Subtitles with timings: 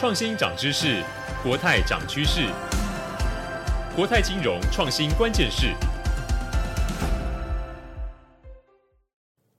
[0.00, 1.04] 创新涨知识，
[1.42, 2.48] 国泰涨趋势。
[3.94, 5.74] 国泰金融创新关键是。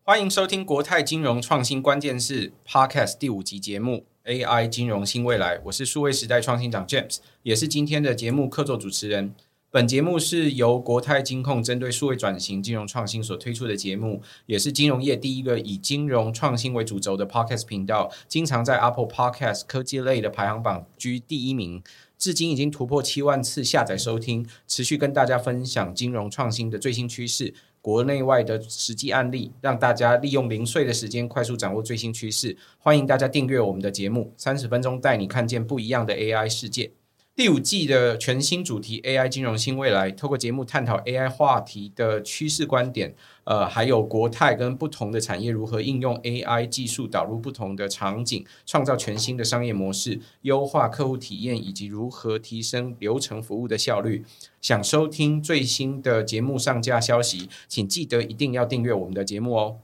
[0.02, 5.62] 欢迎收听国泰金融创新关键是 Podcast 第五集节目 AI 金融新未来。
[5.66, 9.36] 我是数位时代创新长 James，也是今天的节目客座主持人。
[9.74, 21.82] 本节目是由国泰金控针对数位转型、金融创新所推出的节目，也是金融业第一个以金融创新为主轴的 Podcast 频道，经常在 Apple Podcast 科技类的排行榜居第一名，
[22.18, 32.58] 至今已经突破七万次下载收听，持续跟大家分享金融创新的最新趋势、国内外的实际案例，让大家利用零碎的时间快速掌握最新趋势。
[32.78, 36.92] 欢迎大家订阅我们的节目，三十分钟带你看见不一样的 AI 世界。
[37.34, 54.24] 第五季的全新主题 AI 金融新未来，透过节目探讨 AI 话题的趋势观点，呃，还有国泰跟不同的产业如何应用 AI 技术导入不同的场景，创造全新的商业模式，优化客户体验，以及如何提升流程服务的效率。
[54.62, 59.78] 想收听最新的节目上架消息，请记得一定要订阅我们的节目哦。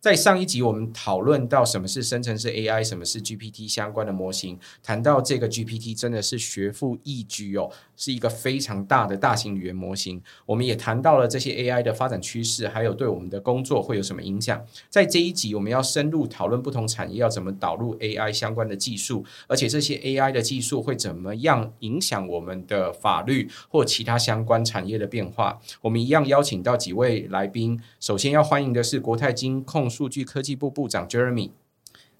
[0.00, 4.56] 在上一集，我们讨论到什么是生成式 AI，什么是 GPT 相关的模型。
[4.80, 7.68] 谈到这个 GPT 真的是学富一居哦，
[7.98, 10.22] 是一个非常大的大型语言模型。
[10.46, 14.64] 我们也谈到了这些 AI 的发展趋势，还有对我们的工作会有什么影响。
[14.88, 25.60] 在这一集，我们要深入讨论不同产业要怎么导入 AI 相关的技术，而且这些 AI 的技术会怎么样影响我们的法律或其他相关产业的变化。
[25.80, 29.88] 我们一样邀请到几位来宾，首先要欢迎的是国泰金控。
[29.88, 31.50] 数据科技部部长 Jeremy，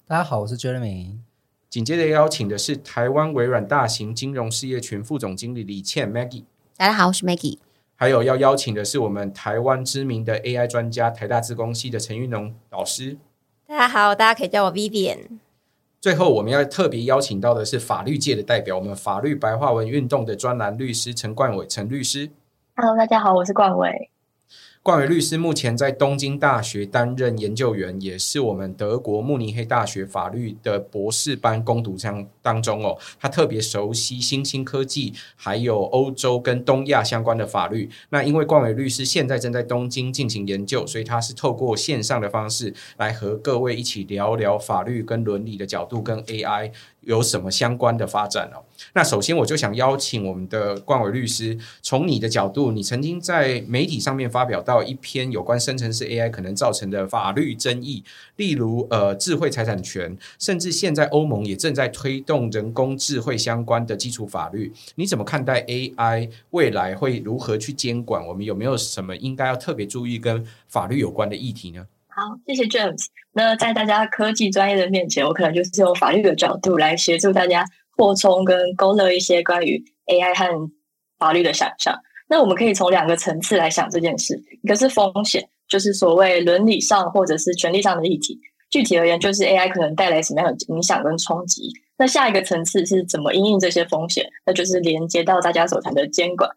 [0.07, 1.28] 大家好，我是 Jeremy。
[1.69, 6.45] 紧接着邀请的是台湾微软大型金融事业群副总经理李倩 Maggie，
[6.75, 7.59] 大家好，我是 Maggie。
[7.95, 13.19] 还有要邀请的是我们台湾知名的 AI 专家台大资工系的陈玉农老师，
[13.67, 15.37] 大家好，大家可以叫我 Vivian。
[16.01, 22.31] 最后我们要特别邀请到的是法律界的代表，我们法律白话文运动的专栏律师陈冠伟陈律师。
[22.77, 24.09] Hello，大家好，我是冠伟。
[24.89, 32.97] 冠伟律师目前在东京大学担任研究员，也是我们德国慕尼黑大学法律的博士班攻读生当中哦。
[33.19, 37.87] 他特别熟悉新兴科技，还有欧洲跟东亚相关的法律。
[38.09, 46.71] 那因为冠伟律师现在正在东京进行研究，所以他是透过线上的方式来和各位一起聊聊法律跟伦理的角度跟 AI。
[47.01, 48.63] 有什么相关的发展哦？
[48.93, 58.03] 那首先我就想邀请我们的冠伟律师，从你的角度，你曾经在媒体上面发表到一篇有关生成式 AI 可能造成的法律争议，
[58.35, 64.71] 例如呃智慧财产权，甚至现在欧盟也正在推动人工智慧相关的基础法律。
[64.95, 68.25] 你怎么看待 AI 未来会如何去监管？
[68.25, 71.85] 我们有没有什么应该要特别注意跟法律有关的议题呢？
[72.19, 73.05] 好，谢谢 James。
[73.31, 77.63] 那在大家科技专业的面前，我可能就是用法律的角度来协助大家
[77.95, 80.69] 扩充跟勾勒一些关于 AI 和
[81.17, 81.97] 法律的想象。
[82.27, 88.35] 那我们可以从两个层次来想这件事：一个是风险，就是所谓伦理上或者是权利上的议题；
[88.69, 91.71] 具体而言，就是 AI 可能带来什么样的影响跟冲击。
[91.97, 94.29] 那下一个层次是怎么应应这些风险？
[94.45, 96.51] 那就是连接到大家所谈的监管。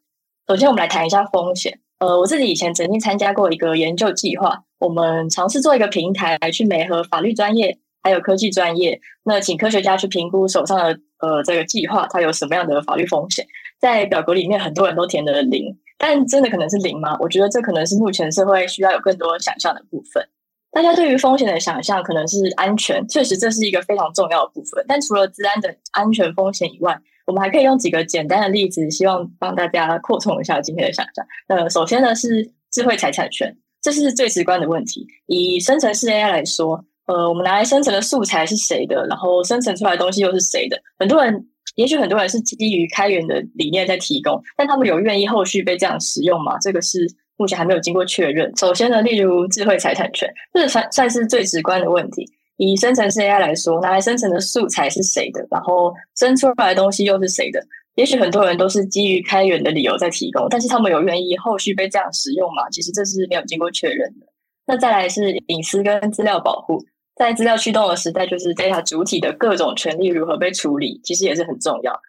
[0.48, 1.78] 首先，我们来谈一下风险。
[2.02, 13.46] 呃，我自己以前曾经参加过一个研究计划，我们尝试做一个平台来去媒合法律专业还有科技专业，那请科学家去评估手上的呃这个计划它有什么样的法律风险。
[13.80, 17.16] 在表格里面，很多人都填了零，但真的可能是零吗？
[17.20, 20.28] 我觉得这可能是目前社会需要有更多想象的部分。
[20.72, 24.84] 大家对于风险的想象可能是安全，确实这是一个非常重要的部分。
[24.88, 31.24] 但除了治安的安全风险以外，我们还可以用几个简单的例子，希望帮大家扩充一下今天的想象。
[31.48, 35.06] 呃，首先呢是智慧财产权，这是最直观的问题。
[35.26, 39.06] 以生成式 AI 来说，呃，我们拿来生成的素材是谁的？
[39.08, 40.80] 然后生成出来的东西又是谁的？
[40.98, 41.46] 很多人，
[41.76, 46.58] 也许很多人是基于开源的理念在提供，但他们有愿意后续被这样使用吗？
[46.60, 47.06] 这个是
[47.36, 48.52] 目前还没有经过确认。
[48.56, 52.24] 首先呢，例如智慧财产权，这算算是最直观的问题。
[52.56, 55.46] 以生成式 AI 来说，拿来生成的素材是谁的？
[55.50, 57.60] 然后生出来的东西又是谁的？
[57.96, 62.68] 也许很多人都是基于开源的理由在提供，但是他们有愿意后续被这样使用吗？
[62.70, 64.26] 其实这是没有经过确认的。
[64.66, 66.82] 那再来是隐私跟资料保护，
[67.16, 72.00] 在资料驱动的时代，就是 data 主体的各种权利如何被处理，其实也是很重要。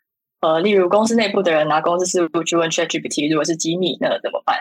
[0.42, 4.56] 呃，例如公司内部的人拿公司事务去问 ChatGPT，如果是机密，那怎么办？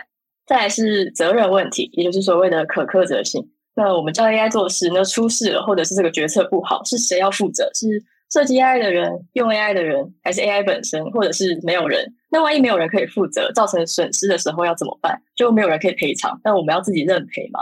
[0.45, 3.49] 再来是责任问题，也就是所谓的可苛责性。
[3.75, 7.69] 那我们叫 AI 做事，那出事了，或者是这个决策不好，是谁要负责？
[7.73, 12.13] 是设计 AI 的人、用 AI 的人，还是 AI 本身，或者是没有人？
[12.29, 15.21] 那万一没有人可以负责，造成损失的时候要怎么办？
[15.35, 17.59] 就没有人可以赔偿，那我们要自己认赔吗？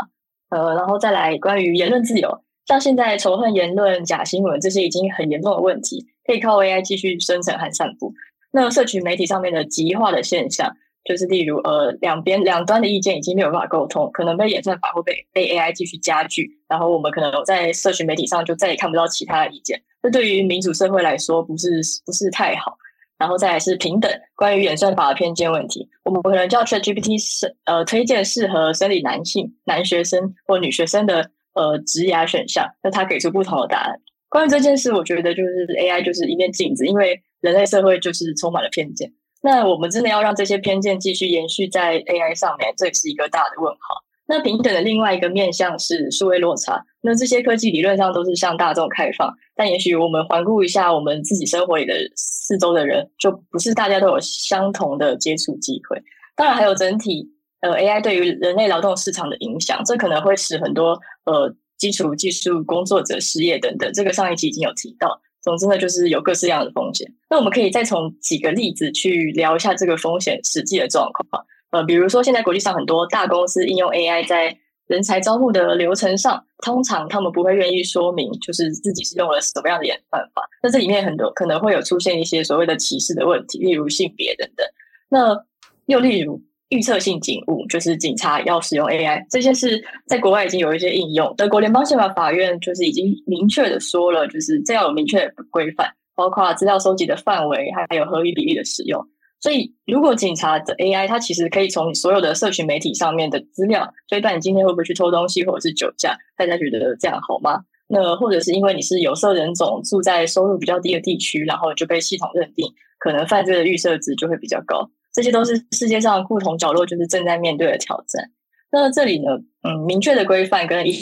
[0.49, 8.13] 呃，然后再来关于言论自由，像现在仇恨言论、假新闻这些已经很严重的问题可以靠 AI 继续生成和散布。
[8.51, 19.81] 那社群媒体上面的极化的现象，就是例如呃两边两端的意见已经没有办法沟通，可能被演算法会被被 AI 继续加剧，然后我们可能在社群媒体上就再也看不到其他的意见。
[20.01, 22.77] 这对于民主社会来说不是不是太好。
[23.17, 33.95] 然后再来是平等，关于演算法的偏见问题，我们可能叫 ChatGPT 是呃推荐适合生理男性男学生或女学生的呃职涯选项，那它给出不同的答案。
[34.27, 39.13] 关于这件事，我觉得就是 AI 就是一面镜子，因为人类社会就是充满了偏见。
[39.41, 43.79] 那我们真的要让这些偏见继续延续在 AI 上面，这是一个大的问号。
[44.27, 46.81] 那平等的另外一个面向是数位落差。
[47.01, 56.01] 那这些科技理论上都是向大众开放，但也许我们环顾一下我们自己生活里的四周的人，就不是大家都有相同的接触机会。
[56.35, 57.27] 当然，还有整体
[57.59, 63.91] 呃 AI 对于人类劳动市场的影响，这可能会使很多呃基础技术工作者失业等等。
[63.91, 65.19] 这个上一期已经有提到。
[65.41, 67.11] 总之呢，就是有各式各样的风险。
[67.29, 71.45] 那我们可以再从几个例子去聊一下这个风险实际的状况。
[71.71, 74.57] 呃，比如说现在国际上很多大公司应用 AI 在
[74.87, 80.43] 人才招募的流程上，通常他们不会愿意说明，就是自己是用了什么样的演算法。
[80.61, 84.67] 那这里面很多可能会有出现一些所谓的歧视的问题，例如性别等等。
[85.07, 85.45] 那
[85.85, 86.41] 又例如
[86.71, 91.33] 预测性警务，就是警察要使用 AI，这些是在国外已经有一些应用。
[91.37, 99.05] 德国联邦宪法法院就是已经明确的说了，就是这要有明确的规范，包括资料收集的范围，还有合理比例的使用。
[99.41, 107.59] 所以，如果警察的 AI，它其实可以从你所有的社群媒体上面的资料，推断你今天会不会去偷东西或者是酒驾，大家觉得这样好吗？
[107.87, 112.65] 那或者是因为你是有色人种，住在收入比较低的地区，然后就被系统认定
[112.99, 114.89] 可能犯罪的预设值就会比较高。
[115.13, 118.29] 这些都是世界上不同角落就是正在面对的挑战。
[118.71, 119.31] 那这里呢，
[119.63, 120.93] 嗯，明确的规范跟一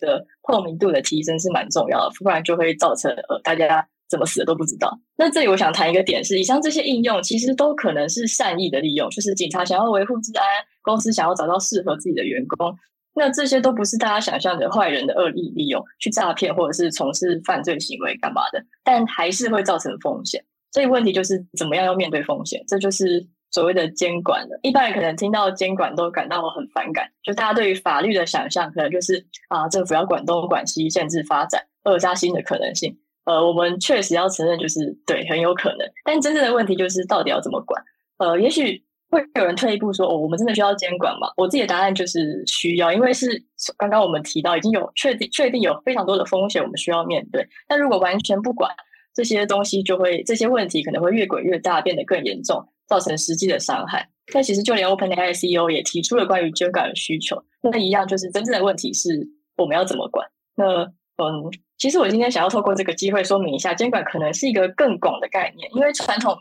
[0.00, 3.86] 个透明度的提升是蛮重要的，不然就会造成呃大家。
[4.06, 4.96] 怎么死的都不知道。
[5.16, 10.44] 那这里我想谈一个点是，以上这些应用其实都可能是善意的利用，就是警察想要维护治安，
[10.82, 12.72] 公司想要找到适合自己的员工。
[13.14, 20.44] 那这些都不是大家想象的坏人的恶意利用，去诈骗或者是从事犯罪行为干嘛的，但还是会造成风险。
[20.70, 24.58] 所以问题就是怎么样要面对风险，这就是所谓的监管的。
[24.62, 32.98] 一般人可能听到监管都感到很反感，就大家对于法律的想象可能就是啊，政府要管东管西，限制发展，扼杀新的可能性。
[33.24, 35.88] 呃，我们确实要承认，就是对，很有可能。
[36.04, 37.80] 但真正的问题就是，到底要怎么管？
[38.18, 41.28] 呃，也许会有人退一步说，哦，我们真的需要监管吗？
[41.36, 43.40] 我自己的答案就是需要，因为是
[43.78, 47.48] 刚刚我们提到，已经有确定确定有非常多的风险，我们需要面对。
[47.68, 48.70] 但如果完全不管
[49.14, 54.08] 这些东西，就会这些问题可能会越滚越大，变得更严重，造成实际的伤害。
[54.32, 57.42] 但其实就连 OpenAI CEO 也提出了关于监管的需求。
[57.62, 60.26] 那一样就是真正的问题是，我们要怎么管？
[60.56, 60.84] 那
[61.16, 61.50] 嗯。
[61.76, 66.34] 其实我今天想要透过这个机会说明一下，监管可能是一个更广的概念，因为传统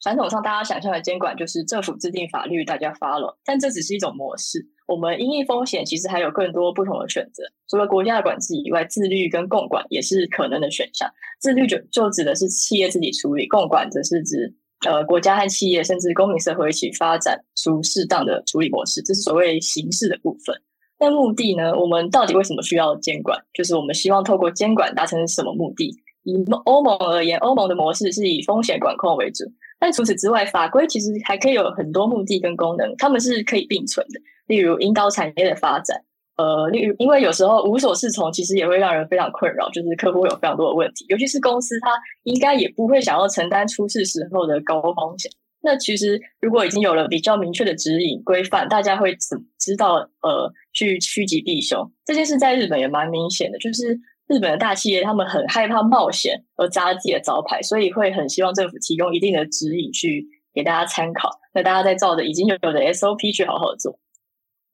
[0.00, 4.64] 传统上大家想象的监管就是政府制定法律，大家 follow，但这只是一种模式。
[4.86, 7.42] 我们因应风险，其实还有更多不同的选择。
[7.68, 11.10] 除了国家的管制以外，自律跟共管也是可能的选项。
[11.40, 14.54] 自律就就指的是企业自己处理，共管则是指
[14.84, 20.54] 呃国家和企业甚至公民社会一起发展出适当的处理模式，这是所谓形式的部分。
[20.98, 21.78] 那目的呢？
[21.78, 23.38] 我们到底为什么需要监管？
[23.52, 25.94] 就是我们希望透过监管达成什么目的？
[26.22, 26.34] 以
[26.64, 29.44] 欧盟而言，欧盟的模式是以风险管控为主。
[29.78, 34.18] 但除此之外，法规其实还可以有很多目的跟功能，它们是可以并存的。
[34.46, 36.00] 例如引导产业的发展，
[36.36, 41.90] 呃，例如因为有时候无所适从，其实也会让人非常困扰，就是客户会有非常多的问题，尤其是公司，它
[42.24, 45.30] 应该也不会想要承担出事时候的高风险。
[45.62, 51.90] 那其实，如果已经有了比较明确的指引规范，大家会怎知道呃去趋吉避凶？
[52.04, 60.24] 这件事在日本也蛮明显的，就是日本的大企业他们很害怕冒险而砸自己的招牌，所以会很希望政府提供一定的指引去
[60.54, 61.30] 给大家参考。
[61.52, 63.98] 那大家再照着已经有的 SOP 去好好做。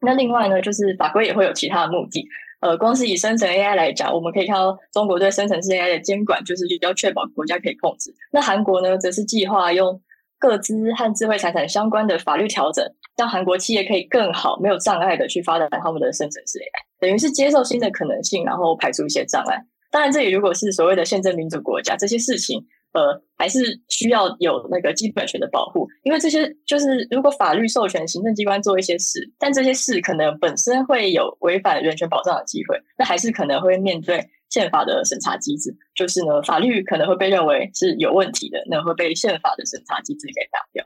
[0.02, 2.26] 那另外呢，就是法规也会有其他的目的。
[2.61, 8.12] 呃，光是以生成 AI 来讲，我们可以看到中国对生成式 AI 的监管，就是要确保国家可以控制。
[8.32, 10.00] 那韩国呢，则是计划用。
[10.38, 12.85] 各资和智慧财产相关的法律调整，
[13.16, 19.56] 让韩国企业可以更好、没有障碍的去发展他们的生成式 AI，等于是接受新的可能性，然后排除一些障碍。
[19.92, 22.61] 当然，这里如果是所谓的宪政民主国家，这些事情
[22.92, 34.25] 呃还是需要有那个基本权的保护，因为这些就是如果法律授权行政机关做一些事，但这些事可能本身会有违反人权保障的机会，那还是可能会面对。
[34.52, 40.84] 宪法的审查机制，就是呢，法律可能会被认为是有问题的，那会被宪法的审查机制给打掉。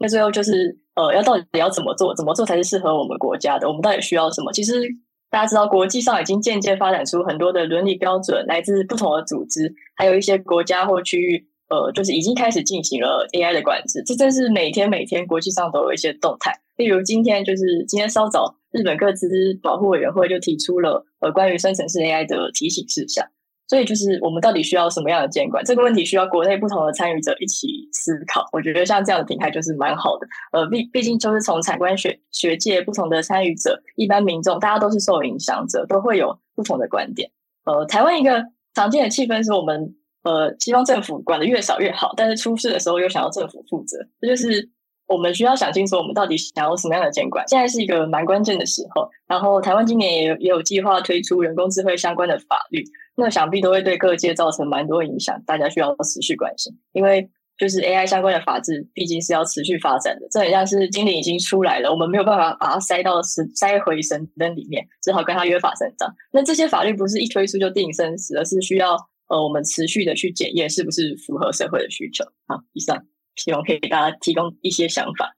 [0.00, 3.68] 那最后就是，呃，要到底要怎么做，怎么做才是适合我们国家的？
[3.68, 4.52] 我们到底需要什么？
[4.52, 4.82] 其实
[5.30, 14.02] 大家知道，国际上已经渐渐发展出很多的伦理标准，来自不同的组织，还有一些国家或区域呃，就是已经开始进行了 AI 的管制。
[14.06, 16.52] 这真是每天每天国际上都有一些动态。
[16.76, 19.28] 例如今天就是今天稍早，日本各自
[19.62, 23.26] 保护委员会就提出了呃关于生成式 AI 的提醒事项。
[23.68, 25.64] 所以就是我们到底需要什么样的监管？
[25.64, 28.48] 这个问题需要国内不同的参与者一起思考。
[28.52, 30.26] 我觉得像这样的平台就是蛮好的。
[30.52, 37.30] 呃，毕毕竟就是从产官学学界不同的参与者、一般民众，大家都是受影响者，都会有不同的观点。
[37.64, 38.44] 呃，台湾一个
[38.74, 44.70] 常见的气氛是我们呃希望政府管得越少越好，但是出事的时候又想要政府负责，这就是
[45.06, 47.46] 我们需要想清楚我们到底想要什么样的监管。
[47.48, 52.82] 现在是一个蛮关键的时候，然后台湾今年也有也有计划推出人工智慧相关的法律。
[53.16, 60.26] 那想必都会对各界造成蛮多影响，大家需要持续关心，因为就是 AI 相关的法制毕竟是要持续发展的。
[60.30, 66.12] 这很像是精灵已经出来了，我们没有办法把它塞到神塞回神灯里面，只好跟它约法三章。
[66.30, 68.94] 那这些法律不是一推出就定生死，而是需要
[69.28, 72.22] 呃我们持续的去检验是不是符合社会的需求。
[72.46, 73.02] 好，以上
[73.36, 75.32] 希望可以给大家提供一些想法。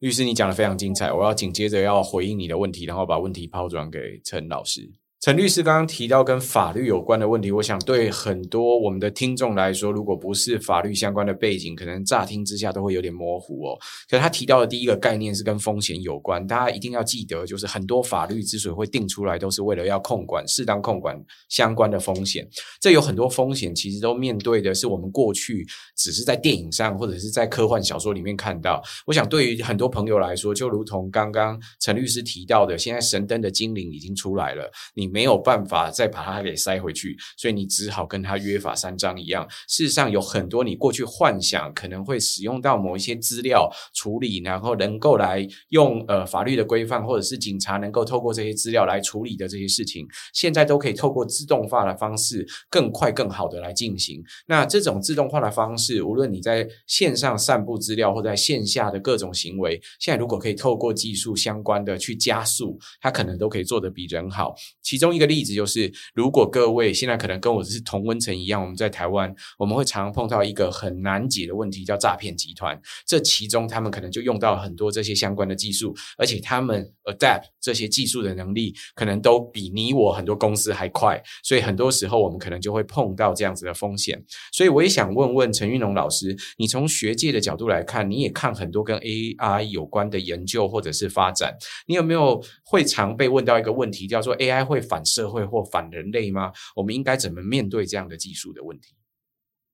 [0.00, 4.92] 律师，你讲的非常精彩，我要紧接着要回应你的问题，然后把问题抛转给陈老师。
[5.24, 13.78] 陈律师刚刚提到跟法律有关的问题，我想对很多我们的听众来说，如果不是法律相关的背景，可能乍听之下都会有点模糊哦。
[14.10, 22.46] 可是他提到的第一个概念是跟风险有关，大家一定要记得，就是很多法律之所以会定出来，都是为了要控管、适当控管相关的风险。
[22.78, 25.66] 这有很多风险，其实都面对的是我们过去
[25.96, 28.82] 只是在电影上或者是在科幻小说里面看到。
[29.06, 35.13] 我想对于很多朋友来说，就如同刚刚陈律师提到的，现在神灯的精灵已经出来了，你。
[35.14, 39.46] 没有办法再把它给塞回去，所以你只好跟他约法三章一样。
[39.68, 54.20] 事实上，有很多你过去幻想可能会使用到某一些资料处理，然后能够来用呃法律的规范，或者是警察能够透过这些资料来处理的这些事情，现在都可以透过自动化的方式，更快更好的来进行。
[54.48, 64.52] 那这种自动化的方式，无论你在线上散布资料，或在线下的各种行为，现在如果可以透过技术相关的去加速，它可能都可以做得比人好。
[64.82, 65.03] 其中。
[65.04, 72.80] 其中一个例子就是，如果各位现在可能跟我是同温层一样，我们在台湾，我们会常碰到一个很难解的问题，叫诈骗集团。
[73.06, 81.22] 这其中他们可能就用到很多这些相关的技术，而且他们 adapt 这些技术的能力，可能都比你我很多公司还快。
[81.42, 84.24] 所以很多时候我们可能就会碰到这样子的风险。
[84.52, 91.54] 所以我也想问问陈玉龙老师，你从学界的角度来看，你也看很多跟 AI 有关的研究或者是发展，
[91.88, 96.52] 你有没有会常被问到一个问题，叫做 AI 会反社会或反人类吗？
[96.76, 98.94] 我们应该怎么面对这样的技术的问题？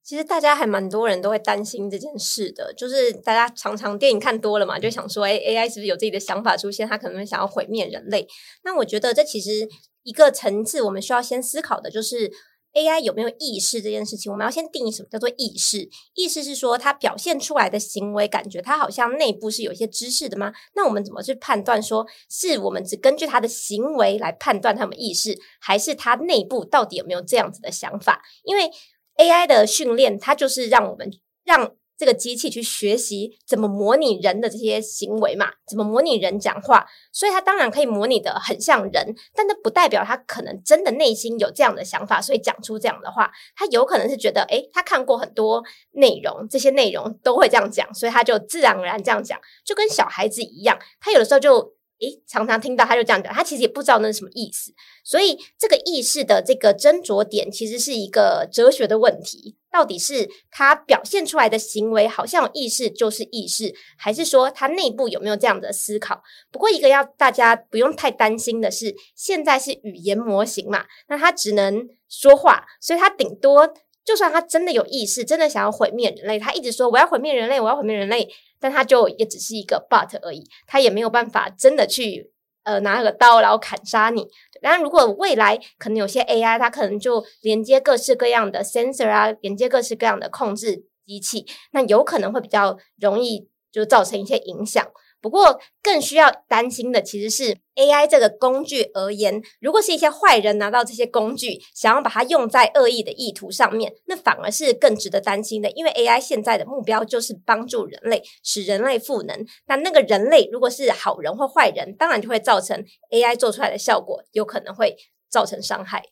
[0.02, 6.88] 其实大家还蛮多人都会担心这件事的，就是大家常常电影看多了嘛，就想说，哎，AI 是不是有自己的想法出现？
[6.88, 8.26] 他可能会想要毁灭人类。
[8.64, 9.68] 那我觉得这其实
[10.02, 12.30] 一个层次，我们需要先思考的就是。
[12.74, 15.88] AI 有没有意识这件事情，我们要先定义什么叫做意识。
[16.14, 20.52] 意识是说它表现出来的行为感觉，它好像内部是有一些知识的吗？
[20.74, 28.22] 那我们怎么去判断说，是我们只根据它的行为来判断他们意识，还是它内部到底有没有这样子的想法？
[28.44, 28.70] 因为
[29.16, 31.10] AI 的训练，它就是让我们
[31.44, 31.74] 让。
[32.00, 43.30] 这个机器去学习怎么模拟人的这些行为嘛，怎么模拟人讲话，所以它当然可以模拟得很像人，但那不代表他可能真的内心有这样的想法，所以讲出这样的话。
[43.54, 51.74] 他有可能是觉得，诶，他看过很多内容，这些内容都会这样讲，所以他就自然而然这样讲，就跟小孩子一样，他有的时候就。
[52.02, 54.72] 诶，常常听到他就这样讲，他其实也不知道那是什么意思。
[55.04, 66.22] 所以这个意识的这个斟酌点，其实是一个哲学的问题：到底是他表现出来的行为好像有意识就是意识，还是说他内部有没有这样的思考？
[66.50, 73.72] 不过一个要大家不用太担心的是，现在是语言模型嘛，那他只能说话，所以他顶多。
[74.02, 78.26] 就算他真的有意识，真的想要毁灭人类，他一直说我要毁灭人类，我要毁灭人类，
[78.58, 82.32] 但他就也只是一个 but 而已，他也没有办法真的去
[82.64, 84.28] 呃拿个刀然后砍杀你。
[84.62, 94.86] 当然，如果未来可能有些 AI，它可能就连接各式各样的 sensor 啊，连接各式各样的控制机器，那有可能会比较容易就造成一些影响。
[95.20, 105.70] 不过，更需要担心的其实是 AI 这个工具而言，如果是一些坏人拿到这些工具，想要把它用在恶意的意图上面，那反而是更值得担心的。
[105.72, 109.44] 因为 AI 现在的目标就是帮助人类，使人类赋能。
[109.66, 114.96] 那那个人类如果是好人或坏人，当然就会造成 AI 做出来的效果有可能会
[115.28, 116.02] 造成伤害。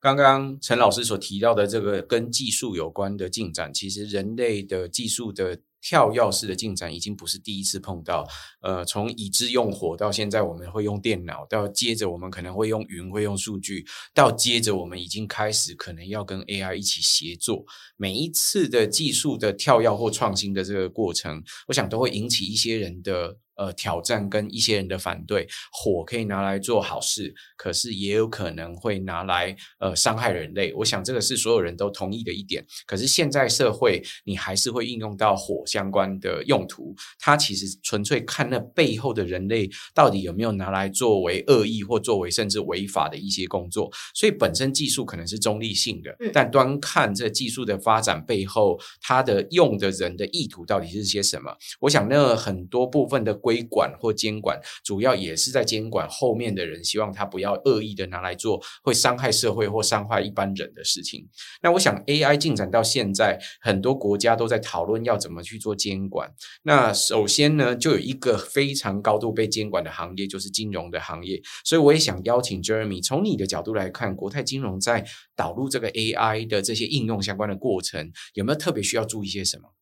[0.00, 8.26] 刚刚陈老师所提到的这个跟技术有关的进展，其实人类的技术的跳跃式的进展已经不是第一次碰到。
[8.60, 17.64] 呃，从已知用火到现在我们会用电脑，到接着我们可能会用云，会用数据，到接着我们已经开始可能要跟 AI 一起协作。
[17.96, 23.38] 每一次的技术的跳跃或创新的这个过程，我想都会引起一些人的。
[23.58, 30.72] 呃，挑战跟一些人的反对，火可以拿来做好事，可是也有可能会拿来呃伤害人类。
[30.74, 32.64] 我想这个是所有人都同意的一点。
[32.86, 36.94] 可是现在社会，你还是会应用到火相关的用途。
[37.18, 43.90] 它其实纯粹看那背后的人类到底有没有拿来作为恶意或作为甚至违法的一些工作。
[44.14, 51.52] 所以本身技术可能是中立性的，但端看这技术的发展背后，它的用的人的意图到底是些什么？
[51.80, 53.36] 我想那很多部分的。
[53.48, 61.26] 规管或监管，主要也是在监管后面的人，希望他不要恶意的拿来做会伤害社会或伤害一般人的事情。
[61.62, 66.30] 那我想，AI 进展到现在，很多国家都在讨论要怎么去做监管。
[66.64, 71.40] 那首先呢，就有一个非常高度被监管的行业，就是金融的行业。
[71.64, 79.72] 所以我也想邀请 Jeremy，从你的角度来看，国泰金融在导入这个 AI 的这些应用相关的过程，有没有特别需要注意些什么？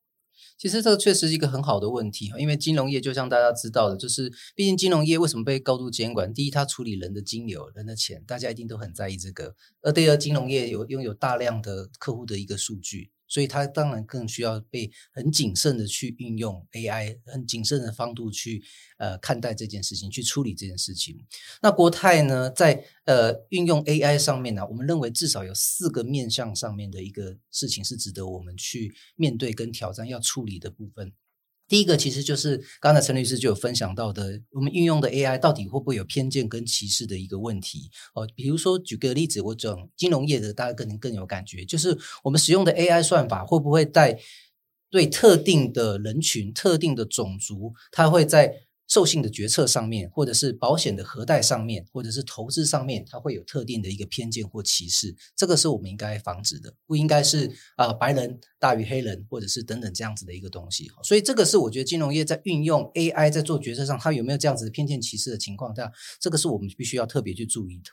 [0.58, 6.32] 其实这个确实是一个很好的问题，因为金融业就像大家知道的，就是毕竟金融业为什么被高度监管？
[6.32, 13.10] 第一，它处理人的金流、人的钱，大家一定都很在意这个；而第二，金融业有拥有大量的客户的一个数据。
[13.28, 18.62] 所以他当然更需要被很谨慎的去运用 AI，很谨慎的方度去
[18.98, 21.24] 呃看待这件事情，去处理这件事情。
[21.62, 31.12] 那国泰呢，在呃运用 AI 上面呢、我们认为至少有四个面向上面的一个事情是值得我们去面对跟挑战要处理的部分。
[31.68, 38.28] 第一个其实就是刚才陈律师就有分享到的，我们运用的 AI 到底会不会有偏见跟歧视的一个问题哦？
[38.34, 44.18] 比如说举个例子，我讲金融业的，大家可能更有感觉，就是我们使用的 AI 算法会不会在
[44.90, 48.65] 对特定的人群、特定的种族，它会在。
[48.88, 60.90] 授信的决策上面，或者是保险的核贷上面，或者是投资上面，它会有特定的一个偏见或歧视，这个是我们应该防止的，不应该是啊、白人大于黑人，或者是等等这样子的一个东西。
[61.02, 67.90] 所以这个是我觉得金融业在运用 AI 在做决策上，它有没有这样子的偏见歧视的情况下，这个是我们必须要特别去注意的。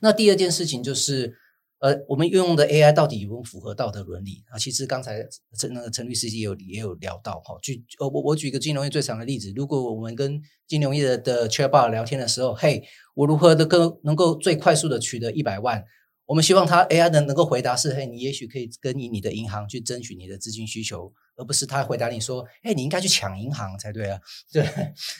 [0.00, 1.36] 那第二件事情就是。
[1.82, 4.56] 呃，我们运用的 AI 到底有没有符合道德伦理啊？
[4.56, 5.26] 其实刚才
[5.58, 7.58] 陈那个陈律师也有也有聊到哈。
[7.60, 15.82] 举呃我我举一个金融业最常的例子，如果我们跟金融业的 Chatbot 聊天的时候，嘿，我如何的更能够最快速的取得一百万？
[16.26, 24.20] 我们希望他 AI 能能够回答是，嘿，你也许可以跟你你的银行去争取你的资金需求，而不是他回答你说，嘿，你应该去抢银行才对啊。
[24.54, 24.64] 对，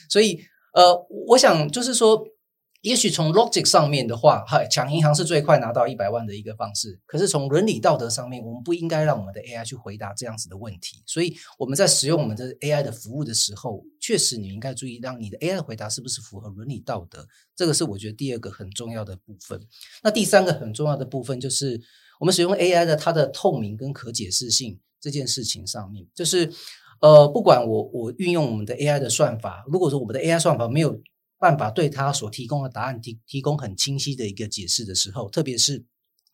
[0.08, 0.38] 所以
[0.74, 0.94] 呃，
[1.26, 2.24] 我想就是说。
[2.82, 7.00] 也许从 logic 上面的话，哈，抢银行是最快拿到一百万的一个方式。
[7.06, 11.00] 可是从伦理道德上面，我们不应该让我们的 AI 去回答这样子的问题。
[11.06, 17.24] 所以我们在使用我们的 AI 的服务的时候，确实你应该注意，让你的 AI 的回答是不是符合伦理道德。
[17.54, 19.60] 这个是我觉得第二个很重要的部分。
[20.02, 21.80] 那第三个很重要的部分就是
[22.18, 26.52] 我们使用 AI 的它的透明跟可解释性这件事情上面，就是
[27.00, 31.00] 呃，不管我我运用我们的 AI 的算法，如果说我们的 AI 算法没有
[31.42, 35.84] 办法对他所提供的答案提提供很清晰的一个解释的时候，特别是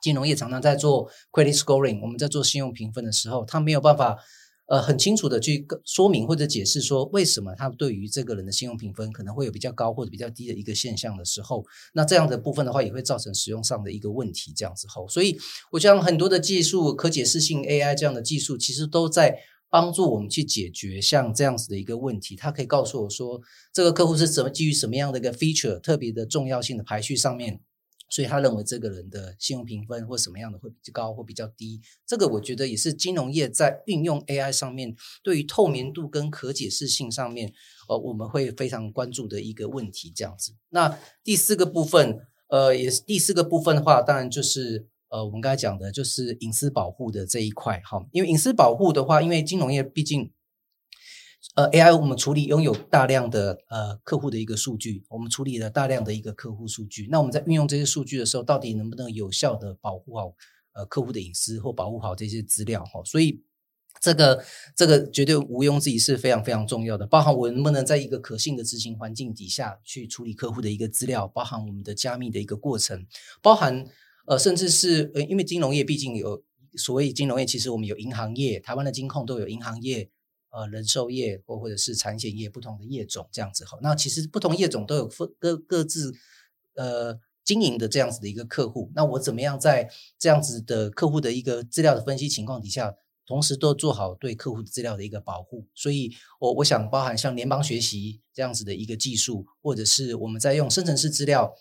[0.02, 4.18] 金融业常常在做 credit scoring，我们在做信用评分的时候，他没有办法
[4.66, 14.52] 呃很清楚的去说明或者解释说为什么他对于这个人的信用评分可能会有比较高或者比较低的一个现象的时候，那这样的部分的话也会造成使用上的一个问题。
[14.54, 15.38] 这样子后，所以
[15.72, 19.38] 我想很多的技术，可解释性 AI 这样的技术，其实都在。
[19.70, 23.40] 帮助我们去解决像这样子的一个问题，他可以告诉我说，
[23.72, 27.60] 这个客户是怎么基于什么样的一个 feature 特别的重要性的排序上面，
[28.08, 31.80] 所以他认为这个人的信用评分或什么样的会比较高或比较低。
[32.06, 37.52] 这个我觉得也是金融业在运用 AI 上面对于透明度跟可解释性上面，
[37.88, 40.10] 呃，我们会非常关注的一个问题。
[40.16, 44.88] 这样子，那第四个部分，呃，也是第四个部分的话，当然就是。
[45.10, 50.30] 呃，我们刚才讲的就是隐私保护的这一块，哈，因为隐私保护的话，因为金融业毕竟，
[51.54, 60.34] 呃，AI 我们处理拥有大量的呃客户的一个数据，我们处理了大量的一个客户数据，那我们在运用这些数据的时候，到底能不能有效的保护好
[60.74, 63.42] 呃客户的隐私或保护好这些资料，哈，所以
[64.02, 64.44] 这个
[64.76, 73.06] 这个绝对毋庸置疑是非常非常重要的，包含我能不能在一个可信的执行环境底下去处理客户的一个资料，包含我们的加密的一个过程，
[73.40, 73.86] 包含。
[74.28, 76.44] 呃，甚至是呃，因为金融业毕竟有
[76.76, 80.10] 所谓金融业，其实我们有银行业，台湾的金控都有银行业，
[80.50, 83.78] 呃，人寿业或或者是产险业不同的业种这样子哈。
[83.80, 86.12] 那其实不同业种都有分各各自
[86.74, 88.92] 呃经营的这样子的一个客户。
[88.94, 95.66] 那我怎么样在这样子的客户的一个资料的分析情况底下，同时都做好对客户资料的一个保护。
[95.74, 101.54] 所以我我想包含像联邦学习这样子的一个技术，或者是我们在用生成式资料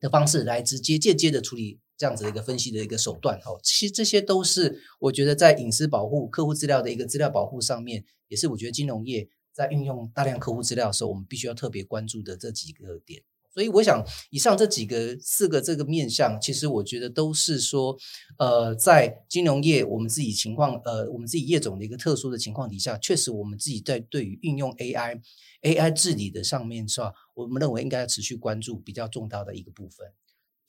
[0.00, 3.38] 的方式来直接间接的处理这样子的一个分析的一个手段。
[3.44, 13.22] 哦，其实这些都是我觉得在隐私保护、客户资料的一个资料保护上面，也是我觉得金融业在运用大量客户资料的时候，我们必须要特别关注的这几个点。
[13.54, 17.94] 所以我想，以上这几个四个这个面向，其实我觉得都是说，
[18.38, 25.20] 呃，在金融业我们自己情况，呃，我们自己业种的一个特殊的情况底下，确实我们自己在对于运用 AI、
[25.60, 27.12] AI 治理的上面，是吧？
[27.34, 30.06] 我们认为应该要持续关注比较重大的一个部分。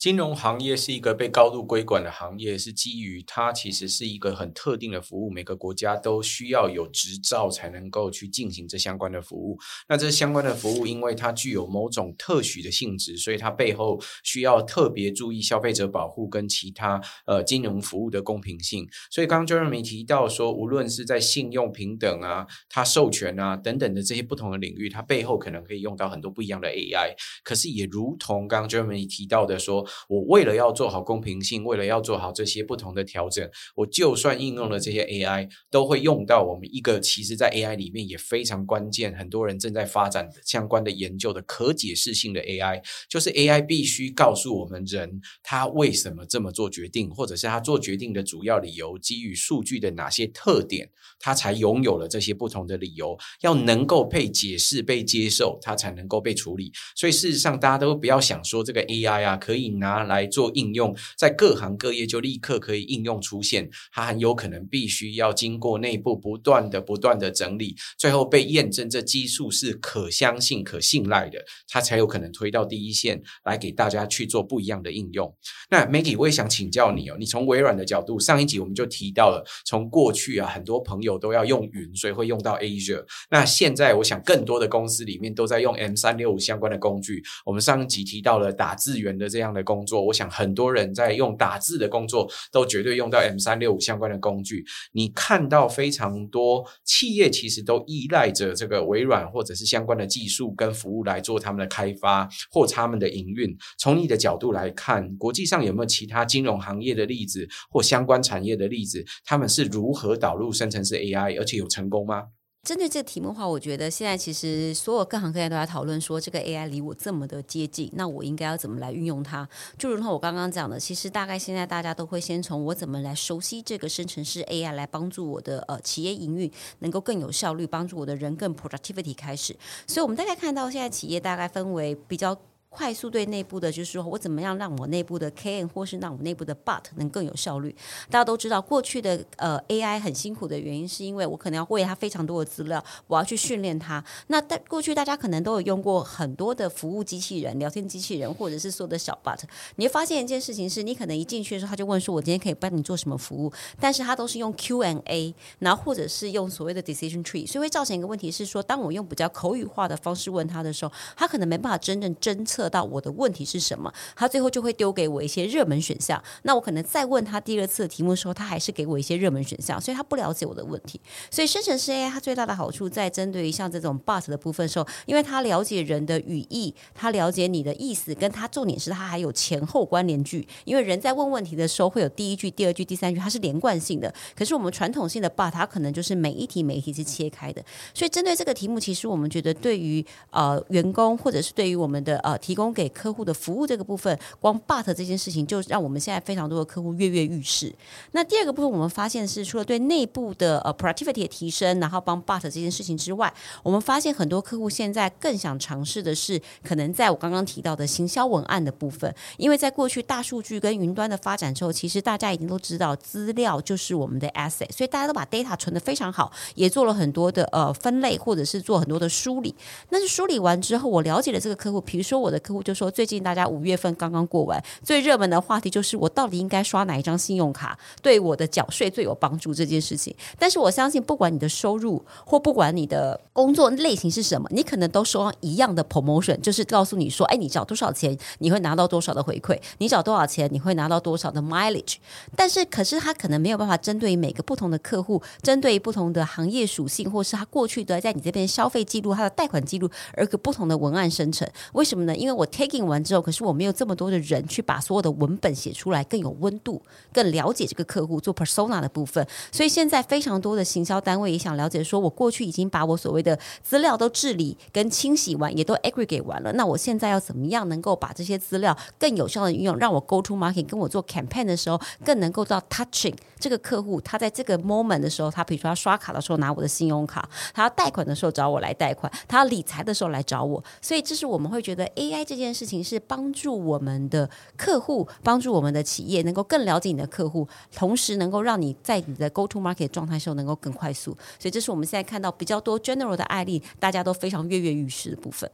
[0.04, 9.58] 金融行业是一个被高度规管的行业，是基于它其实是一个很特定的服务，每个国家都需要有执照才能够去进行这相关的服务。
[9.88, 18.86] 那这相关的服务，因为它具有某种特许的性质，所以它背后需要特别注意消费者保护跟其他呃金融服务的公平性。
[19.10, 27.14] 所以刚刚 Jeremy 提到说，无论是在信用平等啊、它授权啊等等的这些不同的领域，它背后可能可以用到很多不一样的 AI。
[27.42, 29.88] 可是也如同刚刚 Jeremy 提到的说。
[30.08, 56.72] 我为了要做好公平性，为了要做好这些不同的调整，我就算应用了这些 AI，都会用到我们一个其实在 AI 里面也非常关键，很多人正在发展相关的研究的可解释性的 AI，就是 AI 必须告诉我们人他为什么这么做决定，或者是他做决定的主要理由，基于数据的哪些特点，他才拥有了这些不同的理由，要能够被解释、被接受，他才能够被处理。
[56.94, 75.34] 所以事实上，大家都不要想说这个 AI 啊可以拿来做应用，在各行各业就立刻可以应用出现，它很有可能必须要经过内部不断的、不断的整理，最后被验证这技术是可相信、可信赖的，它才有可能推到第一线来给大家去做不一样的应用。
[75.70, 83.04] 那 Maggie，我也想请教你哦，你从微软的角度，上一集我们就提到了，从过去啊，很多朋友都要用云，所以会用到 Azure。
[83.30, 87.22] 那现在我想更多的公司里面都在用 M 三六五相关的工具。
[87.44, 90.04] 我们上一集提到了打字员的这样的工作。
[90.04, 94.64] 我想很多人在用打字的工作，都绝对用到 M 三六五相关的工具。
[94.92, 103.56] 你看到非常多企业其实都依赖着这个微软或者是相关的技术跟服务来做他们的开发或他们的营运。
[103.78, 109.04] 从你的角度来看，国际上有没有其他金融行业的例子或相关产业的例子？
[109.24, 112.24] 他们是如何导入生成式 AI，而且有成功吗？
[112.64, 119.46] 针对这个题目的话，我觉得现在其实所有各行各业都在讨论说，这个 AI 离我这么的接近，那我应该要怎么来运用它？
[119.78, 129.54] 就如同我刚刚讲的，其实大概现在大家都会先从我怎么来熟悉这个生成式 AI 来帮助我的呃企业营运能够更有效率，帮助我的人更 productivity 开始。
[129.86, 132.34] 所以我们大概看到现在企业大概分为比较。
[132.74, 137.74] 快速对内部的，就是说我怎么样让我内部的 KN 或是让我内部的 But 能更有效率。
[138.10, 144.04] 大家都知道，过去的呃 AI 很辛苦的原因，是因为我可能要喂它非常多的资料，我要去训练它。
[144.26, 149.38] 那在过去大家可能都有用过很多的服务机器人、聊天机器人，或者是说的小 But，。
[149.76, 163.92] 你会发现一件事情是，你可能一进去的时候，他就问说：“我今天可以帮你做什么服务？”但是他都是用 Q&A，然后或者是用所谓的 Decision Tree，所以会造成一个问题是说，当我用比较口语化的方式问他的时候，他可能没办法真正侦测得到我的问题是什么？
[164.16, 166.22] 他最后就会丢给我一些热门选项。
[166.42, 171.00] 那我可能再问他第二次的题目的时候，他还是给我一些热门选项，所以他不了解我的问题。
[171.30, 180.46] 所以生成式 AI 它最大的好处在针对于像这种 but 的部分的时候，因为他了解人的语义，他了解你的意思，跟他重点是他还有前后关联句。
[180.64, 184.12] 因为人在问问题的时候会有第一句、第二句、第三句，它是连贯性的。
[184.34, 187.62] 可是我们传统性的 but 它可能就是每一题每一题是切开的。
[187.92, 197.74] 所以针对这个题目，其实我们觉得对于呃员工或者是对于我们的呃提提供给客户的服务这个部分，光 but 这件事情就让我们现在非常多的客户跃跃欲试。
[198.12, 219.52] 那第二个部分，我们发现是除了对内部的呃 productivity 的提升，然后帮 but 这件事情之外，我们发现很多客户现在更想尝试的是，可能在我刚刚提到的行销文案的部分，因为在过去大数据跟云端的发展之后，其实大家已经都知道资料就是我们的 asset，所以大家都把 data 存得非常好，也做了很多的呃分类或者是做很多的梳理。
[219.88, 223.24] 那是梳理完之后，我了解了这个客户，比如说我的客户就说最近。
[223.24, 230.14] 大家五月份刚刚过完，最热门的话题就是我到底应该刷哪一张信用卡，对我的缴税最有帮助这件事情。
[230.38, 241.94] 但是我相信，不管你的收入或不管你的工作类型是什么，你可能都收到一样的 promotion，就是告诉你说，哎，你缴多少钱，你会拿到多少的回馈；你缴多少钱，你会拿到多少的 mileage。
[242.36, 251.48] 但是，可是他可能没有办法针对每个不同的客户，针对于不同的行业属性，或是他过去的在你这边消费记录、他的贷款记录，而个不同的文案生成。
[251.72, 252.14] 为什么呢？
[252.14, 259.26] 因为，我 taking 完之后，可是我没有这么多的人去把所有的文本写出来，更有温度，更了解这个客户做 persona 的部分。
[259.52, 289.88] 所以现在非常多的行销单位也想了解，说我过去已经把我所谓的资料都治理跟清洗完，也都 aggregate 完了，那我现在要怎么样能够把这些资料更有效的运用，让我 go to market 跟我做 campaign 的时候，更能够到 touching 这个客户，他在这个 moment 的时候，他比如说他刷卡的时候拿我的信用卡，他要贷款的时候找我来贷款，他要理财的时候来找我，所以这是我们会觉得该这件事情是帮助我们的客户，帮助我们的企业能够更了解你的客户，同时能够让你在你的 go to market
[289.88, 295.50] 状态时候能够更快速，所以这是我们现在看到比较多 general 的案例，大家都非常跃跃欲试的部分。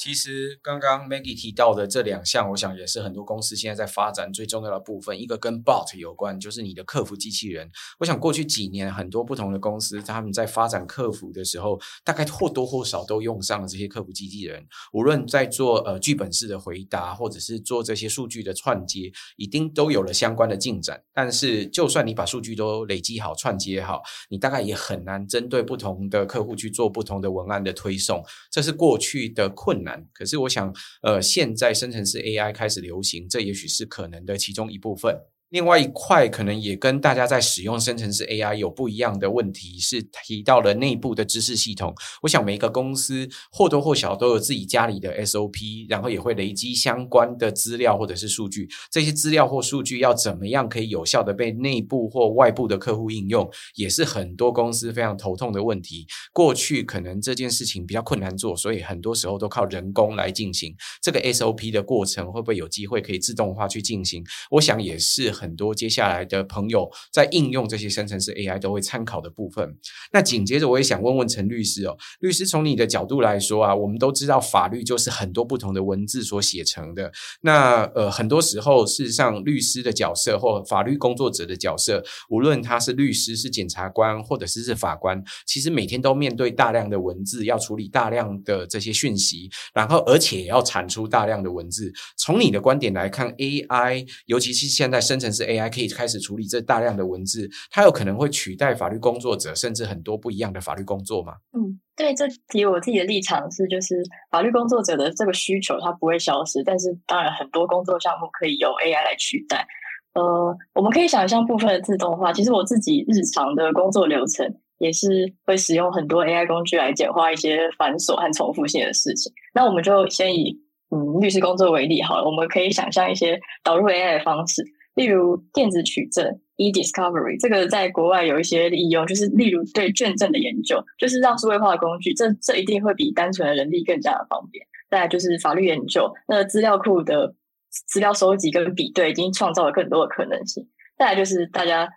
[0.00, 5.20] 其实刚刚 Maggie 提到的这两项，我想也是很多公司现在在发展最重要的部分。
[5.20, 7.70] 一个跟 Bot 有关，就是你的客服机器人。
[7.98, 14.66] 我想过去几年，很多不同的公司他们在发展客服的时候，大概或多或少都用上了这些客服机器人。
[14.94, 21.04] 无论在做呃剧本式的回答，或者是做这些数据的串接，一定都有了相关的进展。
[21.12, 28.24] 但是，就算你把数据都累积好、串接好，你大概也很难针对不同的客户去做不同的文案的推送。
[28.50, 29.89] 这是过去的困难。
[30.12, 35.16] 可是，我想，呃，现在生成式 AI 开始流行，这也许是可能的其中一部分。
[35.50, 41.92] 另外一块可能也跟大家在使用生成式 AI 有不一样的问题，是提到了内部的知识系统。
[42.22, 48.68] 我想每一个公司或多或少都有自己家里的 SOP，然后也会累积相关的资料或者是数据。
[48.92, 56.06] 这些资料或数据要怎么样可以有效的被内部或外部的客户应用，也是很多公司非常头痛的问题。
[56.32, 64.24] 过去可能这件事情比较困难做，所以很多时候都靠人工来进行这个 SOP 的过程，会不会有机会可以自动化去进行？
[64.52, 65.39] 我想也是。
[65.40, 69.74] 很多接下来的朋友在应用这些生成式 AI 都会参考的部分。
[70.12, 77.10] 那紧接着我也想问问陈律师哦，律师从你的角度来说啊，我们都知道法律就是很多不同的文字所写成的。
[77.40, 91.92] 那呃，很多时候事实上律师的角色或法律工作者的角色，无论他是律师、是检察官或者是是法官，其实每天都面对大量的文字，要处理大量的这些讯息，然后而且也要产出大量的文字。
[92.16, 101.34] 从你的观点来看，AI 尤其是现在生成是 AI 可以开始处理这大量的文字，它有可能会取代法律工作者，甚至很多不一样的法律工作吗？
[101.52, 109.66] 嗯，对，这题我自己的立场是，就是法律工作者的这个需求它不会消失，但是当然很多工作项目可以由 AI 来取代。
[110.14, 114.44] 呃，我们可以想象部分的自动化，其实我自己日常的工作流程
[114.78, 119.32] 也是会使用很多 AI 工具来简化一些繁琐和重复性的事情。
[119.54, 120.58] 那我们就先以
[120.90, 124.64] 嗯律师工作为例好了，我们可以想象一些导入 AI 的方式。
[124.94, 134.66] 例如电子取证 （e-discovery），这个在国外有一些利用，就是例如对卷证的研究，就是让数位化的工具，这这一定会比单纯的人力更加的方便。
[134.90, 137.34] 再来就是法律研究，那资料库的
[137.68, 140.68] 资料收集跟比对，已经创造了更多的可能性。
[140.98, 141.88] 再来就是大家。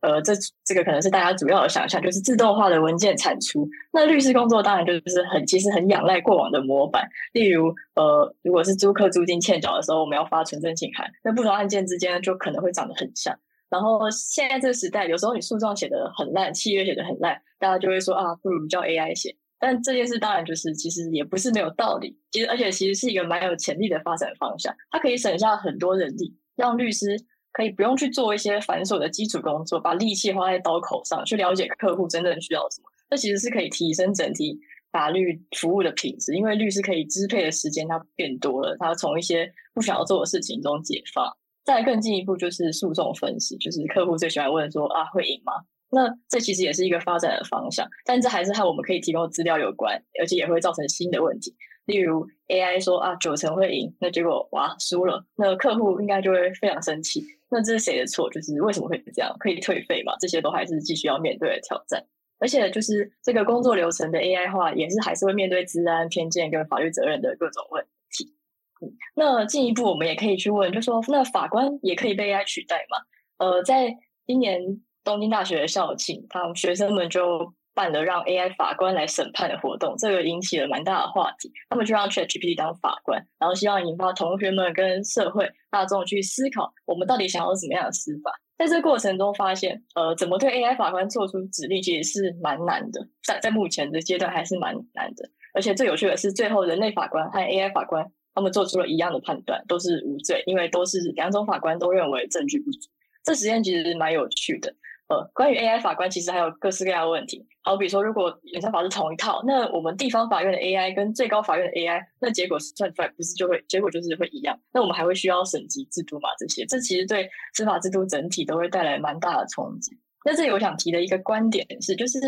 [0.00, 0.32] 呃，这
[0.64, 3.68] 这个可能是大家主要的想象，就是自动化的文件产出。
[3.92, 7.06] 那律师工作当然就是很，其实很仰赖过往的模板。
[7.34, 13.38] 例如，呃，如果是租客租金欠缴的时候，我们要发存证信函，那不同案件之间就可能会长得很像。
[13.68, 19.36] 然后现在这个时代，有时候你诉状写得很烂，契约写得很烂，大家就会说啊，不如叫 AI 写。
[19.58, 27.22] 但这件事当然就是其实也不是没有道理，其实而且其实是一个蛮有潜力的发展方向，它可以省下很多人力，让律师。
[27.52, 32.88] 可以不用去做一些繁琐的基础工作，把力气花在刀口上，去了解客户真正需要什么。
[33.08, 34.58] 这其实是可以提升整体
[34.92, 41.24] 法律服务的品质，因为律师可以支配的时间它变多了，他从一些不想要做的事情中解放。
[41.62, 45.52] 再更进一步就是诉讼分析，就是客户最喜欢问说啊，会赢吗？
[45.90, 51.54] 那这其实也是一个发展的方向，但这还是和我们可以提供的资料有关，而且也会造成新的问题。
[51.86, 57.24] 例如 AI 说啊，九成会赢，那结果哇输了，那客户应该就会非常生气。
[57.50, 58.30] 那这是谁的错？
[58.30, 59.34] 就是为什么会这样？
[59.38, 60.14] 可以退费吗？
[60.20, 62.04] 这些都还是继续要面对的挑战。
[62.38, 68.34] 而且就是这个工作流程的 AI 化，也是还是会面对治安、偏见跟法律责任的各种问题。
[68.80, 72.96] 嗯，那进一步我们也可以去问，就说那法官也可以被 AI 取代吗？
[73.38, 73.94] 呃，在
[74.26, 77.52] 今年东京大学的校庆，他们学生们就。
[77.74, 81.50] 办了让 AI 法官来审判的活动，这个引起了蛮大的话题。
[81.68, 88.32] 他们就让 ChatGPT 当法官，然后希望引发同学们跟社会大众去思考，我们到底想要什么样的司法。
[88.58, 93.00] 在这个过程中，发现呃，怎么对 AI 法官做出指令，其实是蛮难的。
[93.24, 95.30] 在在目前的阶段，还是蛮难的。
[95.54, 102.90] 而且最有趣的是，最后人类法官和 AI 法官他们做出了一样的判断，都是无罪，因为都是两种法官都认为证据不足。
[103.24, 104.74] 这实验其实是蛮有趣的。
[105.10, 107.44] 呃，关于 AI 法官，其实还有各式各样的问题。
[107.62, 114.56] 好比说，如果演算法是同一套，那我们地方法院的 AI 跟最高法院的 AI，那结果算出来不是就会结果就是会一样？
[114.72, 116.28] 那我们还会需要审级制度嘛？
[116.38, 119.98] 这些，这其实对司法制度整体都会带来蛮大的冲击。
[120.24, 122.20] 那这里我想提的一个观点是，就是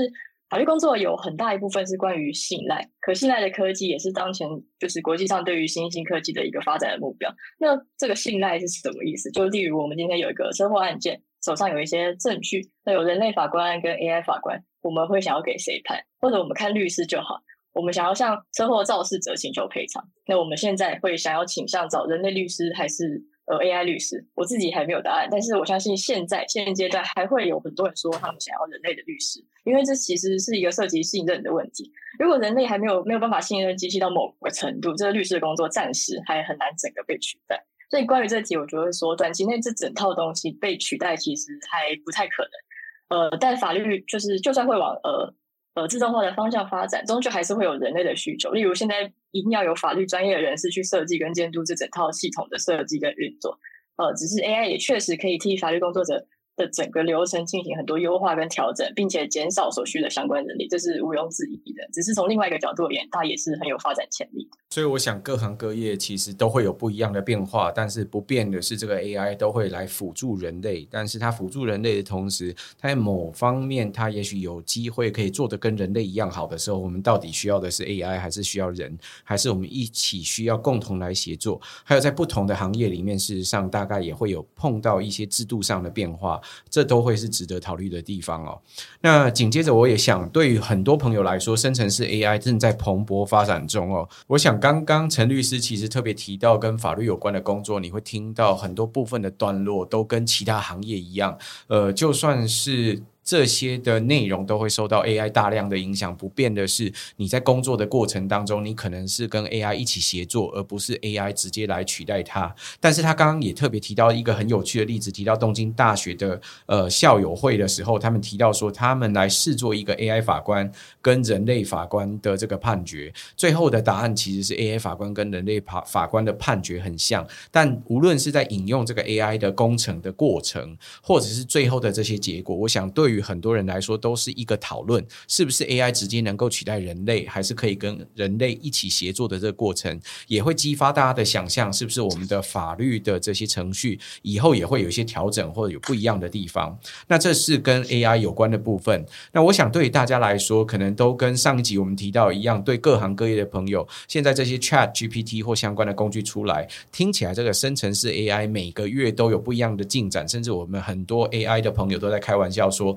[0.51, 4.49] 法律工作有很大一部分是关于信赖，可信赖的科技也是当前
[4.81, 7.33] 就是国际上对于新兴科技的一个发展的目标。
[7.61, 9.31] 那这个信赖是什么意思？
[9.31, 11.23] 就例如我们今天有一个车祸案件。
[11.45, 16.01] 手上有一些证据，那有人类法官跟 AI 法官，我们会想要给谁判？
[16.21, 17.41] 或者我们看律师就好。
[17.75, 24.23] 我们想要向车祸肇事者请求赔偿，那我们现在会想要倾向找人类律师还是呃 AI 律师？
[24.35, 31.91] 我自己还没有答案，但是我相信现在现阶段还会有很多人说他们想要人类的律师，因为这其实是一个涉及信任的问题。
[32.19, 37.65] 如果人类还没有没有办法信任机器到某个程度，这个律师的工作暂时还很难整个被取代。
[37.93, 43.21] 所以关于这题，我觉得说，短期内这整套东西被取代其实还不太可能。
[43.21, 45.35] 呃，但法律就是就算会往呃
[45.75, 48.51] 呃自动化的方向发展，终究还是会有人类的需求。
[48.53, 53.59] 例如，现在一定要有法律专业的人士去设计跟监督这整套系统的设计跟运作。
[53.97, 56.27] 呃，只是 AI 也确实可以替法律工作者
[56.63, 61.83] 的整个流程进行很多优化跟调整，并且减少所需的相关人力，这是毋庸置疑的。
[61.93, 64.49] 只是从另外一个角度而言，它也是很有发展潜力。
[64.71, 70.89] 所以我想，各行各业其实都会有不一样的变化，但是不变的是，这个 AI 都会来辅助人类。
[70.91, 81.61] 但是它辅助人类的同时，它在某方面，它也许有机会可以做得跟人类一样好的时候，我们到底需要的是 AI，还是需要人，还是我们一起需要共同来协作？
[81.85, 86.41] 还有在不同的行业里面，事实上大概也会有碰到一些制度上的变化，
[86.71, 88.59] 这都会是值得考虑的地方哦。
[89.03, 94.09] 那紧接着，我也想，对于很多朋友来说，生成式 AI 正在蓬勃发展中哦。
[94.29, 94.53] 我想。
[94.63, 101.37] 刚刚陈律师其实特别提到跟法律有关的工作，你会听到很多部分的段落都跟其他行业一样，
[101.67, 103.03] 呃，就算是。
[103.25, 106.15] 这些的内容都会受到 AI 大量的影响。
[106.17, 112.53] 不变的是，你在工作的过程当中，你可能是跟 AI 一起协作，而不是 AI 直接来取代它。
[112.81, 120.69] 但是他刚刚也特别提到一个很有趣的例子，提到东京大学的呃校友会的时候，他们提到说，他们来试做一个 AI 法官
[121.01, 127.25] 跟人类法官的这个判决，最后的答案其实是 AI 法官跟人类法法官的判决很像。
[127.53, 133.12] 但无论是在引用这个 AI 的工程的过程，或者是最后的这些结果，我想对。
[133.13, 146.75] 对于很多人来说，都是一个讨论，是不是 AI 直接能够取代人类，还是可以跟人类一起协作的这个过程，也会激发大家的想象，是不是我们的法律的这些程序以后也会有一些调整，或者有不一样的地方？
[147.07, 149.05] 那这是跟 AI 有关的部分。
[149.31, 162.97] 那我想对于大家来说，可能都跟上一集我们提到一样，对各行各业的朋友，现在这些 Chat GPT 或相关的工具出来，听起来这个生成式 AI 每个月都有不一样的进展，甚至我们很多 AI 的朋友都在开玩笑说。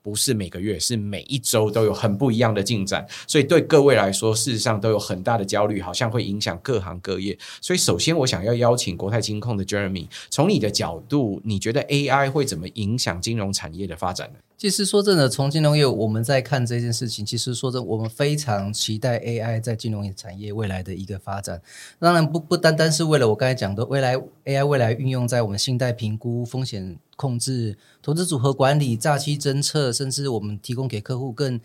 [0.03, 7.37] 不是每个月，是每一周都有很不一样的进展，所以对各位来说，事实上都有很大的焦虑，好像会影响各行各业。
[7.61, 14.39] 所以，首先我想要邀请国泰金控的 Jeremy，从你的角度，你觉得 AI 会怎么影响金融产业的发展呢？
[14.57, 21.59] 其实说真的，从金融业我们在看这件事情，其实说真，我们非常期待 AI 在金融产业未来的一个发展。
[21.99, 31.59] 当然不不单单是为了我刚才讲的未来 AI 未来运用在我们信贷评估、风险控制、投资组合管理、诈欺侦测，甚至我们提供给客户更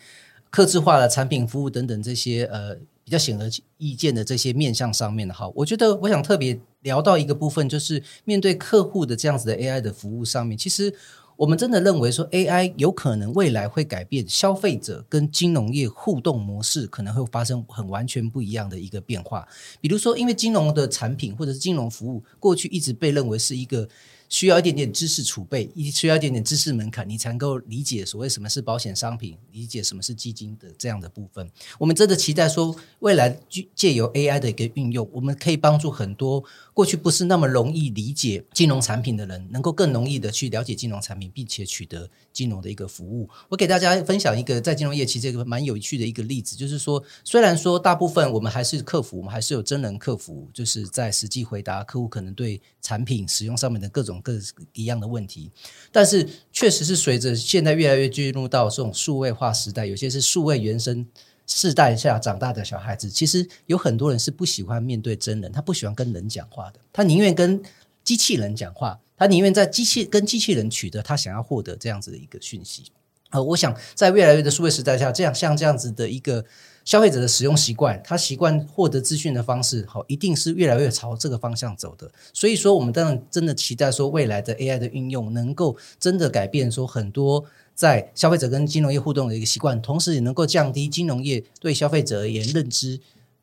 [0.50, 10.94] 客制化的产品服务等等这些呃比较显而易见的这些面向上面的哈，我觉得我想特别聊到一个部分，就是面对客户的这样子的 AI 的服务上面，其实。
[11.38, 19.46] 我们真的认为说，AI 有可能未来会改变消费者跟金融业互动模式，可能会发生很完全不一样的一个变化。
[19.78, 23.86] 比如说，因为金融的产品或者是金融服务，过去一直被认为是一个。
[24.28, 31.48] 需要一点点知识储备，一需要一点点知识门槛，你才能够理解所谓什么是保险商品，理解什么是基金的这样的部分。
[31.78, 33.38] 我们真的期待说，未来
[33.74, 36.42] 借由 AI 的一个运用，我们可以帮助很多
[36.74, 43.28] 过去不是那么容易理解金融产品的人，能够更容易的去了解金融产品，并且取得金融的一个服务。
[43.48, 54.15] 我给大家分享一个在金融业其实这个蛮有趣的一个例子，就是说，虽然说大部分我们还是客服，我们还是有真人客服，就是在实际回答客户可能对产品使用上面的各种。
[54.20, 54.33] 各
[54.72, 55.50] 一样的问题，
[55.90, 61.07] 但是确实是随着现在越来越进入到这种数位化时代，有些是数位原生
[61.46, 67.62] 世代下长大的小孩子，其实有很多人是不喜欢面对真人，他不喜欢跟人讲话的，他宁愿跟
[68.02, 72.85] 机器人讲话，他宁愿在机器跟机器人取得他想要获得这样子的一个讯息。
[73.31, 76.44] 呃，我想在越来越的数位时代下，这样像这样子的一个。
[76.87, 82.08] 消费者的使用习惯，他习惯获得资讯的方式，好，一定是越来越朝这个方向走的。
[82.32, 93.00] 所以说，我们当然真的期待说，未来的 AI 的运用能够真的改变说很多在消费者跟金融业互动的一个习惯，同时也能够降低金融业对消费者而言认知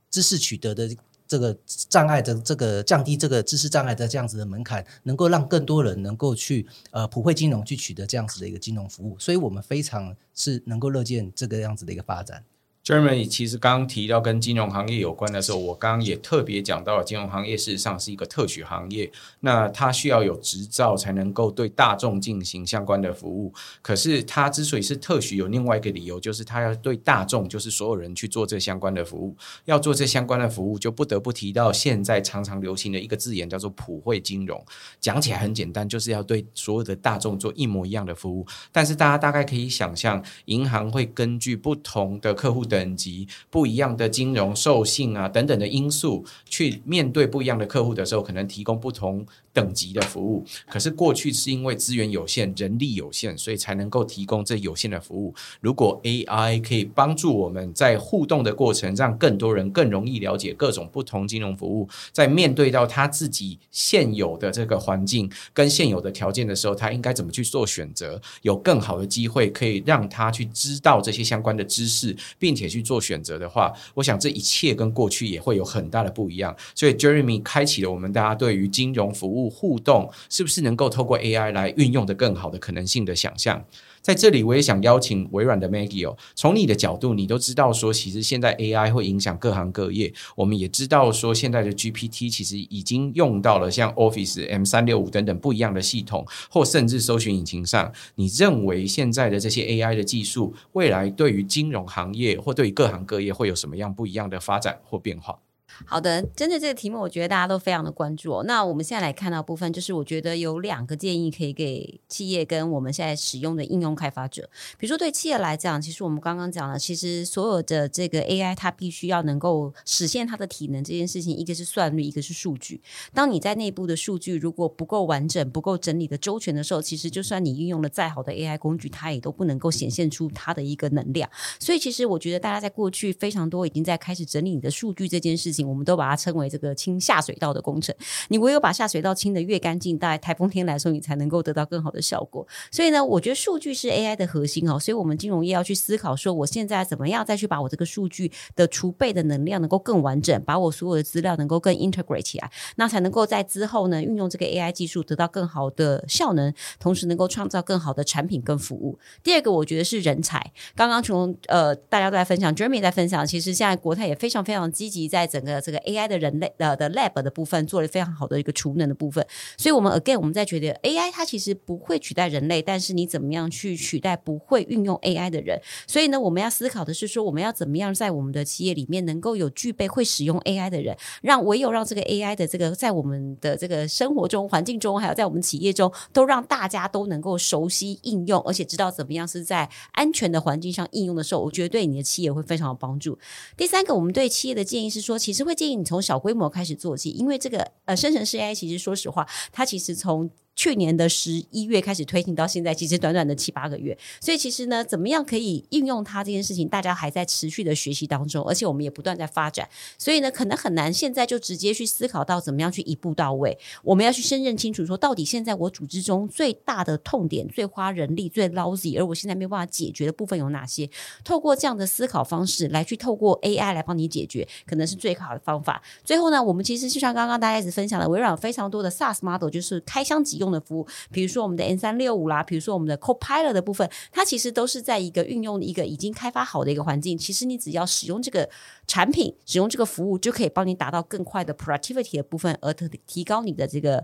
[0.10, 0.90] 知识取得的
[1.28, 1.54] 这个
[1.90, 12.42] 障碍的这个降低这个知识障碍的这样子的门槛，能够让更多人能够去呃普惠金融去取得这样子的一个金融服务，所以我们非常是能够乐见这个样子的一个发展。
[12.86, 19.10] Jeremy 其实刚刚提到跟金融行业有关的时候，我刚刚也特别讲到了，金融行业事实上是一个特许行业，
[19.40, 23.54] 那它需要有执照才能够对大众进行相关的服务。
[23.82, 29.34] 可是它之所以是特许，有另外一个理由，就是它要对大众，就是所有人去做这相关的服务。
[29.64, 34.62] 要做这相关的服务，就不得不提到现在常常流行的一个字眼，叫做普惠金融。
[35.00, 38.46] 讲起来很简单，就是要对所有的大众做一模一样的服务。
[38.74, 50.44] 但是大家大概可以想象，银行会根据不同的客户等级不一样的金融授信啊等等的因素，去面对不一样的客户的时候，可能提供不同等级的服务。
[50.68, 55.36] 可是过去是因为资源有限、人力有限，所以才能够提供这有限的服务。
[55.62, 68.20] 如果 AI 可以帮助我们在互动的过程，让更多人更容易了解各种不同金融服务，在面对到他自己现有的这个环境跟现有的条件的时候，他应该怎么去做选择？
[68.42, 73.04] 有更好的机会可以让他去知道这些相关的知识，并且也去做。
[73.04, 76.56] 选择的话，我想这一切跟过去也会有很大的不一样。
[76.74, 83.66] 所以，Jeremy 开启了我们大家对于金融服务互动是不是能够透过 AI 来运用的更好的可能性的想象。
[84.04, 90.14] 在这里，我也想邀请微软的 Maggie 哦，从你的角度，你都知道说，其实现在 AI 会影响各行各业。
[90.36, 97.94] 我们也知道说，现在的 GPT 其实已经用到了像 Office、M 三六五等等不一样的系统，或甚至搜寻引擎上。
[98.16, 105.40] 你认为现在的这些 AI 的技术，未来对于金融行业或对于各行各业会有什么样不一样的发展或变化？
[105.86, 108.44] 好的，针对这个题目，我觉得大家都非常的关注哦。
[108.46, 114.50] 那我们现在来看到部分，就是我觉得有两个建议可以给企业跟我们现在使用的应用开发者。
[114.78, 122.82] 比如说对企业来讲，其实我们刚刚讲了，其实所有的这个 AI 它必须要能够实现它的体能这件事情，一个是算力，一个是数据。
[123.14, 131.30] 当你在内部的数据如果不够完整、不够整理的周全的时候，其实就算你运用了再好的 AI 工具，它也都不能够显现出它的一个能量。
[131.60, 135.63] 所以其实我觉得大家在过去非常多已经在开始整理你的数据这件事情。
[135.68, 137.94] 我们都把它称为这个清下水道的工程。
[138.30, 142.46] 你唯有把下水道清得越干净，在台风天来说，你才能够得到更好的效果。
[142.72, 144.78] 所以呢，我觉得数据是 AI 的核心哦。
[144.78, 159.00] 所以我们金融业要去思考说，我现在怎么样再去把我这个数据的储备的能量能够更完整，把我所有的资料能够更 integrate 起来，那才能够在之后呢，运用这个 AI 技术得到更好的效能，同时能够创造更好的产品跟服务。
[159.24, 160.52] 第二个，我觉得是人才。
[160.76, 165.53] 刚刚从呃大家都在分享，Jeremy 在分享，其实现在国泰也非常非常积极在整个。
[165.54, 169.26] 的这个 AI 的人类呃的 lab 的部分做了非常好的一个储能的部分，
[169.58, 175.62] 所以我们 again 我们在觉得 AI 它其实不会取代人类，但是你怎么样去取代不会运用 AI 的人？
[175.88, 193.18] 所以呢，我们要思考的是说，我们要怎么样在我们的企业里面能够有具备会使用 AI 的人，让唯有让这个 AI 的这个在我们的这个生活中、环境中，还有在我们企业中，都让大家都能够熟悉应用，而且知道怎么样是在安全的环境上应用的时候，我觉得对你的企业会非常有帮助。
[193.58, 195.76] 第三个，我们对企业的建议是说，其实会建议。
[195.76, 213.58] 你从小规模开始做起，因为这个呃生成式 AI 其实说实话，它其实从去年的十一月开始推行到现在，其实短短的七八个月，所以其实呢，怎么样可以应用它这件事情，大家还在持续的学习当中，而且我们也不断在发展，所以呢，可能很难现在就直接去思考到怎么样去一步到位。
[213.84, 220.90] 我们要去先认清楚，说到底现在我组织中最大的痛点、最花人力、最 lousy，而我现在没有办法解决的部分有哪些？
[221.24, 225.82] 透过这样的思考方式来去透过 AI 来帮你解决，可能是最好的方法。
[226.04, 237.18] 最后呢，我们其实就像刚刚大家一直分享的，微软非常多的 SaaS model，就是开箱即用的服务，比如说我们的 N 三六五啦，比如说我们的 Copilot 的部分，它其实都是在一个运用一个已经开发好的一个环境。
[237.18, 238.50] 其实你只要使用这个
[238.86, 244.04] 产品，使用这个服务，就可以帮你达到更快的 productivity 的部分，而提提高你的这个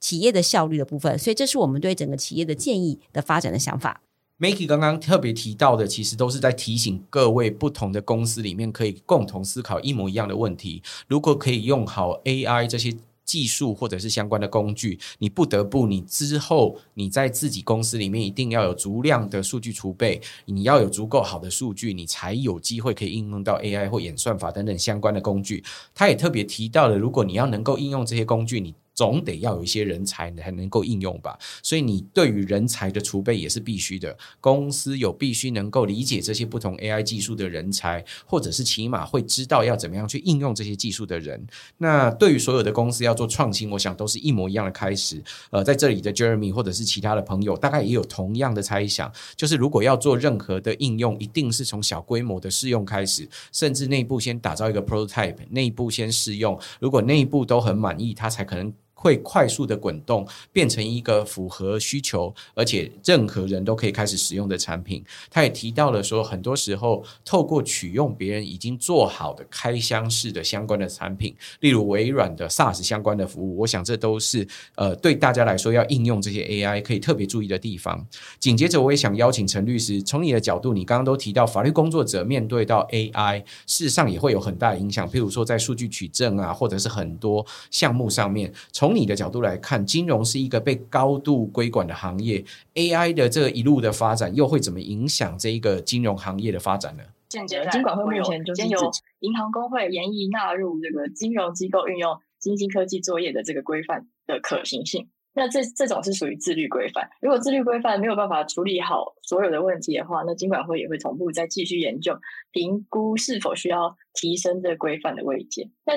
[0.00, 1.16] 企业的效率的部分。
[1.18, 4.02] 所以这是我们对整个企业的建议的发展的想法。
[4.38, 10.82] Maggie 刚刚特别提到的，其实都是在提醒各位不同的公司里面可以共同思考一模一样的问题。
[11.08, 12.94] 如果可以用好 AI 这些。
[13.26, 25.62] 技术或者是相关的工具，你不得不，你之后你在自己公司里面一定要有足量的数据储备，你要有足够好的数据，你才有机会可以应用到 AI 或演算法等等相关的工具。
[25.94, 31.38] 他也特别提到了，如果你要能够应用这些工具，你总得要有一些人才才能够应用吧。
[31.62, 34.16] 所以你对于人才的储备也是必须的。
[34.40, 41.46] 公司有必须能够理解这些不同 AI 技术的人才，或者是起码会知道要怎么样去应用这些技术的人。
[41.78, 45.22] 那对于所有的公司要做创新，我想都是一模一样的开始。
[45.50, 58.72] 呃，在这里的 Jeremy 或者是其他的朋友，大概也有同样的猜想，就是如果要做任何的应用，一定是从小规模的试用开始，甚至内部先打造一个 prototype，内部先试用，如果内部都很满意，他才可能。
[58.98, 65.04] 会快速的滚动，变成一个符合需求，而且任何人都可以开始使用的产品。
[65.30, 78.04] 他也提到了说，很多时候透过取用别人已经做好的开箱式的相关的产品，例如微软的 SaaS 相关的服务，我想这都是呃对大家来说要应用这些 AI 可以特别注意的地方。
[78.40, 97.02] 紧接着，我也想邀请陈律师，从你的角度，你刚刚都提到法律工作者面对到 AI，事实上也会有很大的影响，譬如说在数据取证啊，或者是很多项目上面，从你的角度来看，金融是一个被高度规管的行业，AI 的这一路的发展，又会怎么影响这一个金融行业的发展呢？
[97.28, 98.78] 现在金管会目前就是由
[99.18, 105.08] 银行公会研议纳入这个金融机构运用新兴科技作业的这个规范的可行性。
[105.34, 107.10] 那这这种是属于自律规范。
[107.20, 112.16] 如果自律规范没有办法处理好所有的问题的话，那金管会也会同步再继续研究
[112.52, 115.68] 评估是否需要提升这规范的位阶。
[115.84, 115.94] 那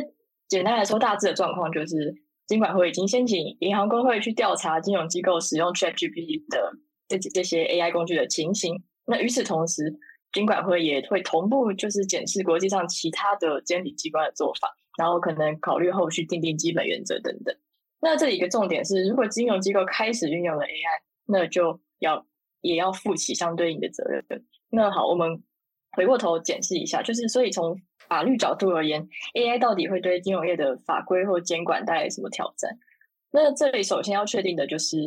[0.47, 2.15] 简单来说，大致的状况就是。
[2.50, 6.74] 金管会已经先请银行工会去调查金融机构使用 ChatGPT 的
[7.08, 8.84] 这这些 AI 工具的情形。
[9.06, 10.00] 那与此同时，
[10.34, 17.56] 金管会也会同步就是检视国际上其他的监理机关的做法，然后可能考虑后续订定基本原则等等。
[18.02, 22.26] 那这里一个重点是，如果金融机构开始运用了 AI，那就要
[22.62, 24.26] 也要负起相对应的责任。
[24.72, 25.43] 那好，我们
[25.91, 27.80] 回过头检视一下，就是所以从
[28.10, 32.70] 法律角度而言，AI 到底会对金融业的法规或监管带来什么挑战？
[33.32, 34.97] 那这里首先要确定的就是，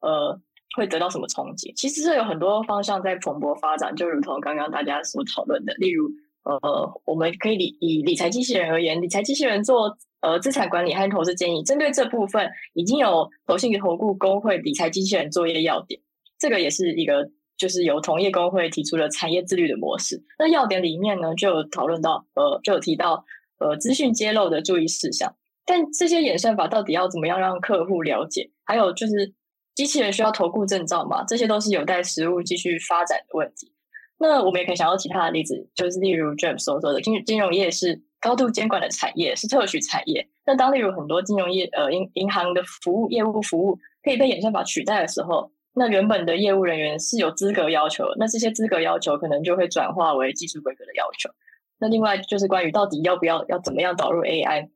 [0.00, 0.40] 呃，
[0.76, 1.72] 会得到什么冲击？
[1.74, 6.08] 其实这有很多方向在蓬勃发展，就如同刚刚大家所讨论的，例如，
[6.44, 16.00] 呃，我们可以理以理财机器人而言，理财机器人做呃资产管理和投资建议，针对这部分已经有投信投顾工会理财机器人作业要点，
[16.38, 17.28] 这个也是一个。
[17.62, 20.20] 就是由同业公会提出了产业自律的模式。
[20.36, 23.24] 那要点里面呢，就有讨论到，呃，就有提到，
[23.58, 25.32] 呃，资讯揭露的注意事项。
[25.64, 28.50] 但这些演算法到底要怎么样让客户了解？
[28.64, 29.32] 还有就是，
[29.76, 31.22] 机器人需要投顾证照吗？
[31.22, 33.72] 这些都是有待实务继续发展的问题。
[34.18, 40.28] 那我们也可以想到其他的例子，就是例如 James 所说的，金金融业是高度监管的产业，是特许产业。
[40.44, 51.30] 那当例如很多金融业，呃，银银行的服务业务服务可以被演算法取代的时候，那原本的业务人员是有资格要求，那这些资格要求可能就会转化为技术规格的要求。
[51.78, 54.68] 那另外就是关于到底要不要要怎么样导入 AI，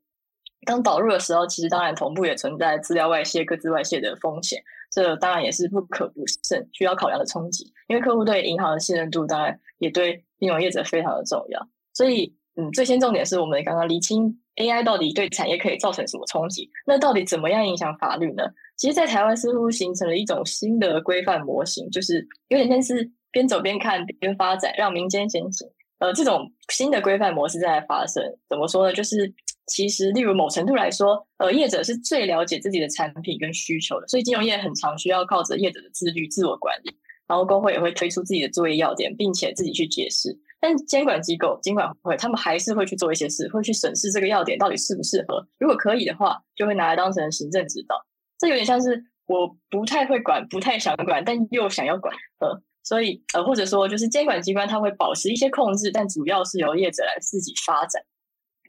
[0.64, 7.72] 当导入的时候，其实当然同步也存在资料外泄、个资外泄的风险，这当然也是不可不慎需要考量的冲击。
[7.86, 11.68] 因为客户对银行的信任度，当然也对金融业者非常的重要。
[11.92, 18.44] 所以，嗯，最先重点是我们刚刚厘清 AI 到底对产业可以造成什么冲击，那到底怎么样影响法律呢？
[18.76, 25.68] 其实，在台湾似乎形成了一种新的规范模型，就是有点像是边走边看边发展，让民间先行。
[25.98, 28.92] 呃，这种新的规范模式在发生，怎么说呢？
[28.92, 29.32] 就是
[29.66, 36.94] 其实，例如某程度来说，呃，业者是最了解自己的产品跟需求的，所以金融业很常需要靠着业者的自律、自我管理。
[37.26, 40.38] 然后，公会也会推出自己的作业要点，并且自己去解释。
[40.66, 45.46] 但监管机构、监管会，他们还是会去做一些事，会去审视这个要点到底适不适合。
[45.60, 47.94] 如果可以的话，就会拿来当成行政指导。
[48.36, 58.02] 这有点像是我不太会管，不太想管，但又想要管，呃，所以呃，或者说就是监管机关它会保持一些控制，但主要是由业者来自己发展。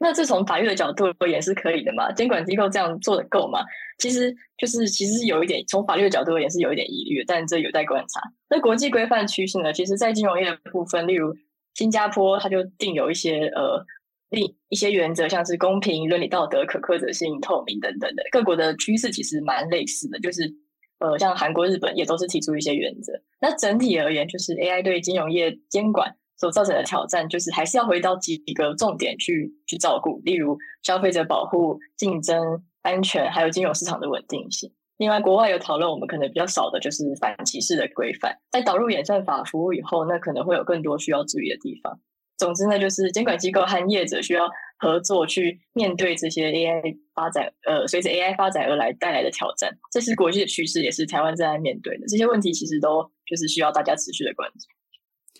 [0.00, 2.12] 那这从法律的角度也是可以的嘛？
[2.12, 3.58] 监管机构这样做得够吗？
[3.98, 8.20] 其实就是其实是有一点从法律的角度也是有一点疑虑，但这有待观察。
[8.48, 9.72] 那国际规范趋势呢？
[9.72, 11.34] 其实，在金融业的部分，例如
[11.74, 13.84] 新加坡，它就定有一些呃。
[14.30, 20.42] 另一些原则，像是公平、伦理道德、可苛责性、透明等等的，各国的趋势其实蛮类似的，就是
[20.98, 23.10] 呃，像韩国、日本也都是提出一些原则。
[23.40, 34.70] 那整体而言，就是 AI 对金融业监管所造成的挑战，就是还是要回到几个重点去去照顾，例如消费者保护、竞争、安全，还有金融市场的稳定性。
[34.98, 38.36] 另外，国外有讨论，我们可能比较少的就是反歧视的规范。
[38.50, 42.00] 在导入演算法服务以后，那可能会有更多需要注意的地方。
[42.36, 52.06] 总之呢，就是监管机构和业者需要合作去面对这些 AI 发展，呃，随着 AI 发展而来带来的挑战，这是国际的趋势，也是台湾正在面对的。
[52.06, 54.58] 这些问题其实都就是需要大家持续的关注。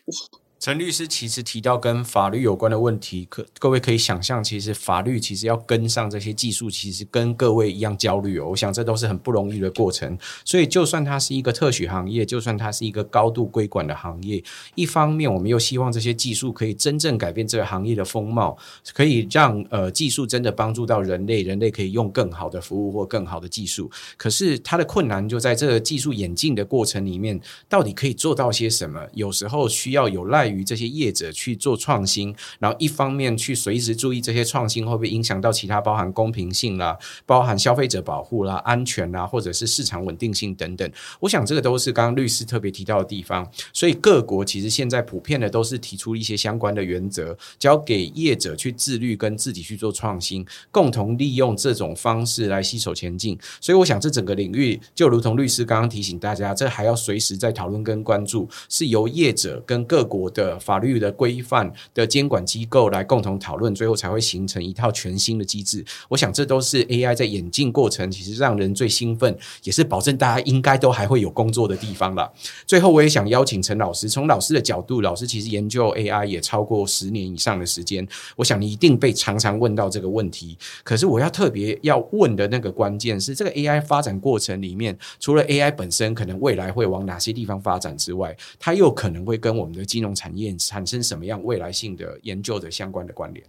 [0.06, 0.47] 谢谢。
[0.61, 8.48] 陈律师其实提到跟法律有关的问题，可各位可以想象，其实法律其实要跟上这些技术，其实跟各位一样焦虑哦。
[8.50, 10.18] 我想这都是很不容易的过程。
[10.44, 14.42] 所以，就算它是一个特许行业，就算它是一个高度规管的行业，
[14.74, 18.59] 一方面我们又希望这些技术可以真正改变这个行业的风貌，
[18.92, 23.88] 可以让呃技术真的帮助到人类，人类可以用更好的服务或更好的技术。
[24.16, 29.00] 可是它的困难就在这个技术演进的过程里面，到底可以做到些什么？
[29.14, 36.96] 有时候需要有赖于这些业者去做创新，然后一方面去随时注意这些创新会不会影响到其他，包含公平性啦，
[37.26, 40.90] 包含消费者保护啦、安全啦，或者是市场稳定性等等。
[41.20, 43.49] 我想这个都是刚刚律师特别提到的地方。
[43.72, 53.38] 所以各国其实现在普遍的都是提出一些相关的原则，交给业者去自律跟自己去做创新，共同利用这种方式来携手前进。
[53.61, 60.78] 所以我想这整个领域就如同律师刚刚提醒大家，这还要随时在讨论跟关注，是由业者跟各国的法。
[60.78, 65.84] 律的规范的监管机构来共同讨论，最后才会形成一套全新的机制。
[66.09, 72.32] 我想，这都是 AI 在演进过程，其实让人最兴奋，也是保证大家应该都还会有工作的地方了。
[72.64, 78.07] 最后，我也想邀请陈老师，从老师的角度，老师其实研究 AI 也超过十年以上的时间。
[78.36, 80.57] 我想你一定被常常问到这个问题。
[80.84, 90.57] 可是，我要特别要问的那个关键是，这个 AI 发展过程里面，除了 AI 本身可能未来会往哪些地方发展之外，它又可能会跟我们的金融产业。
[90.57, 93.47] 产生什么样未来性的研究的相关的关联？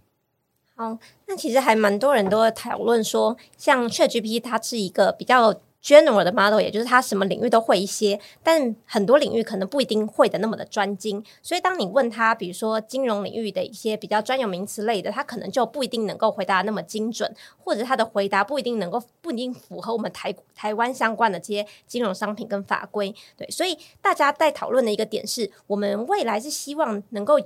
[0.74, 11.24] 好，那其实还蛮多人都会讨论说，像 ChatGPT 它是一个比较 general 的 model，也就是它什么领域都会一些，但很多领域可能不一定会的那么的专精。
[11.42, 23.14] 所以当你问他，比如说金融领域的一些比较专有名词类的，他可能就不一定能够回答那么精准，或者他的回答不一定能够不一定符合我们台台湾相关的这些金融商品跟法规。
[23.36, 27.40] 对，所以大家在讨论的一个点是，我们未来是希望能够。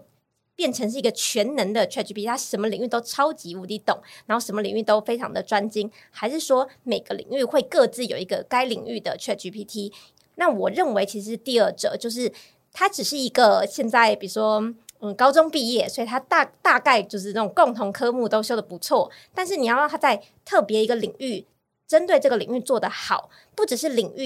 [0.57, 9.93] 变成是一个全能的 ChatGPT，它什么领域都超级无敌懂，然后什么领域都非常的专精，还是说每个领域会各自有一个该领域的 ChatGPT？
[10.37, 12.33] 那我认为其实第二者就是
[12.73, 14.61] 它只是一个现在比如说
[15.01, 21.45] 嗯高中毕业，所以它大大概就是那种共同科目都修的不错，但是你要让它在特别一个领域
[21.87, 24.23] 针对这个领域做得好，不只是领域。